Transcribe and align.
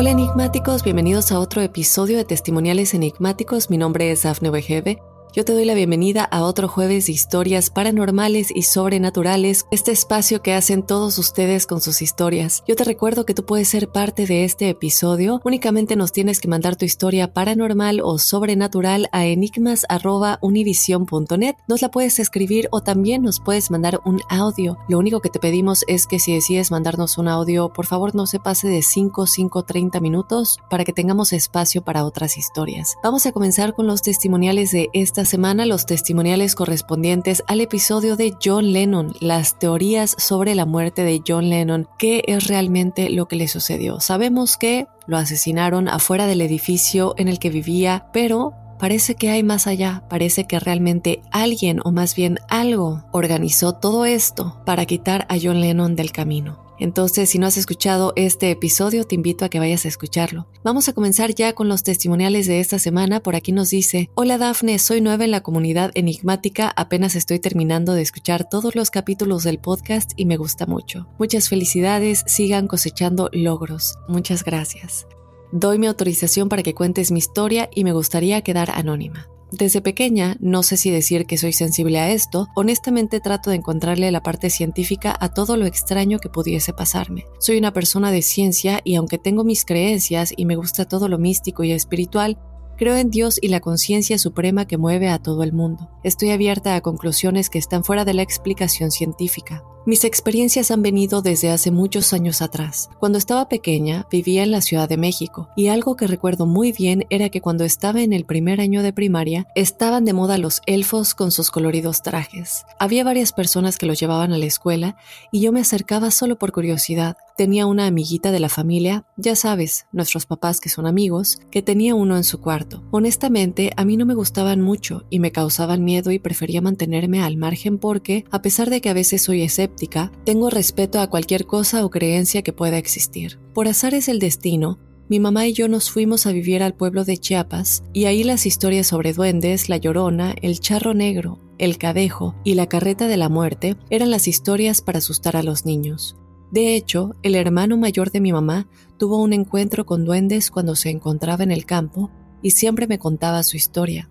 Hola 0.00 0.10
enigmáticos, 0.10 0.84
bienvenidos 0.84 1.32
a 1.32 1.40
otro 1.40 1.60
episodio 1.60 2.18
de 2.18 2.24
Testimoniales 2.24 2.94
Enigmáticos. 2.94 3.68
Mi 3.68 3.78
nombre 3.78 4.12
es 4.12 4.26
Afne 4.26 4.48
Wegebe. 4.48 5.02
Yo 5.34 5.44
te 5.44 5.52
doy 5.52 5.66
la 5.66 5.74
bienvenida 5.74 6.24
a 6.24 6.42
otro 6.42 6.68
jueves 6.68 7.04
de 7.06 7.12
historias 7.12 7.68
paranormales 7.68 8.50
y 8.52 8.62
sobrenaturales, 8.62 9.66
este 9.70 9.92
espacio 9.92 10.40
que 10.40 10.54
hacen 10.54 10.82
todos 10.82 11.18
ustedes 11.18 11.66
con 11.66 11.82
sus 11.82 12.00
historias. 12.00 12.64
Yo 12.66 12.76
te 12.76 12.84
recuerdo 12.84 13.26
que 13.26 13.34
tú 13.34 13.44
puedes 13.44 13.68
ser 13.68 13.90
parte 13.90 14.24
de 14.24 14.44
este 14.44 14.70
episodio, 14.70 15.42
únicamente 15.44 15.96
nos 15.96 16.12
tienes 16.12 16.40
que 16.40 16.48
mandar 16.48 16.76
tu 16.76 16.86
historia 16.86 17.34
paranormal 17.34 18.00
o 18.02 18.16
sobrenatural 18.18 19.10
a 19.12 19.26
enigmas.univision.net. 19.26 21.56
Nos 21.68 21.82
la 21.82 21.90
puedes 21.90 22.18
escribir 22.20 22.68
o 22.70 22.80
también 22.80 23.22
nos 23.22 23.38
puedes 23.38 23.70
mandar 23.70 24.00
un 24.06 24.22
audio. 24.30 24.78
Lo 24.88 24.98
único 24.98 25.20
que 25.20 25.28
te 25.28 25.40
pedimos 25.40 25.84
es 25.88 26.06
que 26.06 26.20
si 26.20 26.32
decides 26.32 26.70
mandarnos 26.70 27.18
un 27.18 27.28
audio, 27.28 27.70
por 27.70 27.84
favor 27.84 28.14
no 28.14 28.26
se 28.26 28.40
pase 28.40 28.68
de 28.68 28.80
5, 28.80 29.26
5, 29.26 29.62
30 29.62 30.00
minutos 30.00 30.58
para 30.70 30.86
que 30.86 30.94
tengamos 30.94 31.34
espacio 31.34 31.82
para 31.82 32.04
otras 32.04 32.38
historias. 32.38 32.96
Vamos 33.02 33.26
a 33.26 33.32
comenzar 33.32 33.74
con 33.74 33.86
los 33.86 34.00
testimoniales 34.00 34.70
de 34.70 34.88
esta 34.94 35.17
semana 35.24 35.66
los 35.66 35.86
testimoniales 35.86 36.54
correspondientes 36.54 37.42
al 37.46 37.60
episodio 37.60 38.16
de 38.16 38.34
John 38.42 38.72
Lennon, 38.72 39.14
las 39.20 39.58
teorías 39.58 40.14
sobre 40.18 40.54
la 40.54 40.66
muerte 40.66 41.02
de 41.02 41.22
John 41.26 41.48
Lennon, 41.48 41.88
qué 41.98 42.22
es 42.26 42.46
realmente 42.46 43.10
lo 43.10 43.26
que 43.26 43.36
le 43.36 43.48
sucedió. 43.48 44.00
Sabemos 44.00 44.56
que 44.56 44.86
lo 45.06 45.16
asesinaron 45.16 45.88
afuera 45.88 46.26
del 46.26 46.40
edificio 46.40 47.14
en 47.16 47.28
el 47.28 47.38
que 47.38 47.50
vivía, 47.50 48.06
pero 48.12 48.54
Parece 48.78 49.16
que 49.16 49.30
hay 49.30 49.42
más 49.42 49.66
allá, 49.66 50.04
parece 50.08 50.44
que 50.44 50.60
realmente 50.60 51.20
alguien 51.32 51.80
o 51.84 51.90
más 51.90 52.14
bien 52.14 52.38
algo 52.48 53.02
organizó 53.10 53.72
todo 53.72 54.04
esto 54.04 54.62
para 54.64 54.86
quitar 54.86 55.26
a 55.28 55.36
John 55.42 55.60
Lennon 55.60 55.96
del 55.96 56.12
camino. 56.12 56.67
Entonces, 56.78 57.30
si 57.30 57.38
no 57.38 57.46
has 57.46 57.56
escuchado 57.56 58.12
este 58.16 58.50
episodio, 58.50 59.04
te 59.04 59.14
invito 59.14 59.44
a 59.44 59.48
que 59.48 59.58
vayas 59.58 59.84
a 59.84 59.88
escucharlo. 59.88 60.46
Vamos 60.62 60.88
a 60.88 60.92
comenzar 60.92 61.34
ya 61.34 61.54
con 61.54 61.68
los 61.68 61.82
testimoniales 61.82 62.46
de 62.46 62.60
esta 62.60 62.78
semana. 62.78 63.20
Por 63.20 63.36
aquí 63.36 63.52
nos 63.52 63.70
dice, 63.70 64.10
hola 64.14 64.38
Dafne, 64.38 64.78
soy 64.78 65.00
nueva 65.00 65.24
en 65.24 65.30
la 65.30 65.42
comunidad 65.42 65.90
enigmática, 65.94 66.72
apenas 66.76 67.16
estoy 67.16 67.38
terminando 67.38 67.94
de 67.94 68.02
escuchar 68.02 68.48
todos 68.48 68.74
los 68.74 68.90
capítulos 68.90 69.44
del 69.44 69.58
podcast 69.58 70.12
y 70.16 70.26
me 70.26 70.36
gusta 70.36 70.66
mucho. 70.66 71.06
Muchas 71.18 71.48
felicidades, 71.48 72.24
sigan 72.26 72.68
cosechando 72.68 73.28
logros. 73.32 73.96
Muchas 74.08 74.44
gracias. 74.44 75.06
Doy 75.50 75.78
mi 75.78 75.86
autorización 75.86 76.48
para 76.48 76.62
que 76.62 76.74
cuentes 76.74 77.10
mi 77.10 77.18
historia 77.18 77.70
y 77.74 77.84
me 77.84 77.92
gustaría 77.92 78.42
quedar 78.42 78.70
anónima. 78.70 79.28
Desde 79.50 79.80
pequeña, 79.80 80.36
no 80.40 80.62
sé 80.62 80.76
si 80.76 80.90
decir 80.90 81.24
que 81.24 81.38
soy 81.38 81.54
sensible 81.54 81.98
a 81.98 82.10
esto, 82.10 82.48
honestamente 82.54 83.18
trato 83.18 83.48
de 83.48 83.56
encontrarle 83.56 84.10
la 84.10 84.22
parte 84.22 84.50
científica 84.50 85.16
a 85.18 85.30
todo 85.32 85.56
lo 85.56 85.64
extraño 85.64 86.18
que 86.18 86.28
pudiese 86.28 86.74
pasarme. 86.74 87.24
Soy 87.38 87.56
una 87.56 87.72
persona 87.72 88.10
de 88.10 88.20
ciencia 88.20 88.80
y 88.84 88.96
aunque 88.96 89.16
tengo 89.16 89.44
mis 89.44 89.64
creencias 89.64 90.34
y 90.36 90.44
me 90.44 90.56
gusta 90.56 90.84
todo 90.84 91.08
lo 91.08 91.16
místico 91.16 91.64
y 91.64 91.72
espiritual, 91.72 92.38
creo 92.76 92.96
en 92.96 93.10
Dios 93.10 93.38
y 93.40 93.48
la 93.48 93.60
conciencia 93.60 94.18
suprema 94.18 94.66
que 94.66 94.76
mueve 94.76 95.08
a 95.08 95.18
todo 95.18 95.42
el 95.42 95.54
mundo. 95.54 95.88
Estoy 96.04 96.30
abierta 96.30 96.74
a 96.74 96.82
conclusiones 96.82 97.48
que 97.48 97.58
están 97.58 97.84
fuera 97.84 98.04
de 98.04 98.12
la 98.12 98.22
explicación 98.22 98.90
científica. 98.90 99.64
Mis 99.88 100.04
experiencias 100.04 100.70
han 100.70 100.82
venido 100.82 101.22
desde 101.22 101.48
hace 101.48 101.70
muchos 101.70 102.12
años 102.12 102.42
atrás. 102.42 102.90
Cuando 103.00 103.16
estaba 103.16 103.48
pequeña, 103.48 104.06
vivía 104.10 104.42
en 104.42 104.50
la 104.50 104.60
Ciudad 104.60 104.86
de 104.86 104.98
México, 104.98 105.48
y 105.56 105.68
algo 105.68 105.96
que 105.96 106.06
recuerdo 106.06 106.44
muy 106.44 106.72
bien 106.72 107.06
era 107.08 107.30
que 107.30 107.40
cuando 107.40 107.64
estaba 107.64 108.02
en 108.02 108.12
el 108.12 108.26
primer 108.26 108.60
año 108.60 108.82
de 108.82 108.92
primaria, 108.92 109.46
estaban 109.54 110.04
de 110.04 110.12
moda 110.12 110.36
los 110.36 110.60
elfos 110.66 111.14
con 111.14 111.30
sus 111.30 111.50
coloridos 111.50 112.02
trajes. 112.02 112.66
Había 112.78 113.02
varias 113.02 113.32
personas 113.32 113.78
que 113.78 113.86
los 113.86 113.98
llevaban 113.98 114.34
a 114.34 114.36
la 114.36 114.44
escuela, 114.44 114.98
y 115.32 115.40
yo 115.40 115.52
me 115.52 115.60
acercaba 115.60 116.10
solo 116.10 116.38
por 116.38 116.52
curiosidad. 116.52 117.16
Tenía 117.38 117.64
una 117.64 117.86
amiguita 117.86 118.30
de 118.30 118.40
la 118.40 118.50
familia, 118.50 119.06
ya 119.16 119.36
sabes, 119.36 119.86
nuestros 119.92 120.26
papás 120.26 120.60
que 120.60 120.68
son 120.68 120.86
amigos, 120.86 121.38
que 121.50 121.62
tenía 121.62 121.94
uno 121.94 122.18
en 122.18 122.24
su 122.24 122.42
cuarto. 122.42 122.82
Honestamente, 122.90 123.70
a 123.76 123.86
mí 123.86 123.96
no 123.96 124.04
me 124.04 124.14
gustaban 124.14 124.60
mucho 124.60 125.06
y 125.08 125.18
me 125.18 125.32
causaban 125.32 125.82
miedo 125.82 126.10
y 126.10 126.18
prefería 126.18 126.60
mantenerme 126.60 127.22
al 127.22 127.38
margen 127.38 127.78
porque, 127.78 128.26
a 128.30 128.42
pesar 128.42 128.68
de 128.68 128.82
que 128.82 128.90
a 128.90 128.92
veces 128.92 129.22
soy 129.22 129.42
escéptica, 129.42 129.77
tengo 130.24 130.50
respeto 130.50 131.00
a 131.00 131.08
cualquier 131.08 131.46
cosa 131.46 131.84
o 131.84 131.90
creencia 131.90 132.42
que 132.42 132.52
pueda 132.52 132.78
existir. 132.78 133.38
Por 133.54 133.68
azar 133.68 133.94
es 133.94 134.08
el 134.08 134.18
destino, 134.18 134.78
mi 135.08 135.20
mamá 135.20 135.46
y 135.46 135.54
yo 135.54 135.68
nos 135.68 135.90
fuimos 135.90 136.26
a 136.26 136.32
vivir 136.32 136.62
al 136.62 136.74
pueblo 136.74 137.04
de 137.04 137.16
Chiapas 137.16 137.82
y 137.94 138.04
ahí 138.04 138.24
las 138.24 138.44
historias 138.44 138.88
sobre 138.88 139.14
duendes, 139.14 139.70
la 139.70 139.78
llorona, 139.78 140.34
el 140.42 140.60
charro 140.60 140.92
negro, 140.92 141.40
el 141.56 141.78
cadejo 141.78 142.34
y 142.44 142.54
la 142.54 142.66
carreta 142.66 143.06
de 143.06 143.16
la 143.16 143.30
muerte 143.30 143.76
eran 143.88 144.10
las 144.10 144.28
historias 144.28 144.82
para 144.82 144.98
asustar 144.98 145.36
a 145.36 145.42
los 145.42 145.64
niños. 145.64 146.16
De 146.50 146.74
hecho, 146.74 147.14
el 147.22 147.34
hermano 147.36 147.78
mayor 147.78 148.10
de 148.10 148.20
mi 148.20 148.32
mamá 148.32 148.68
tuvo 148.98 149.22
un 149.22 149.32
encuentro 149.32 149.86
con 149.86 150.04
duendes 150.04 150.50
cuando 150.50 150.76
se 150.76 150.90
encontraba 150.90 151.42
en 151.42 151.52
el 151.52 151.64
campo 151.64 152.10
y 152.42 152.50
siempre 152.50 152.86
me 152.86 152.98
contaba 152.98 153.42
su 153.42 153.56
historia. 153.56 154.10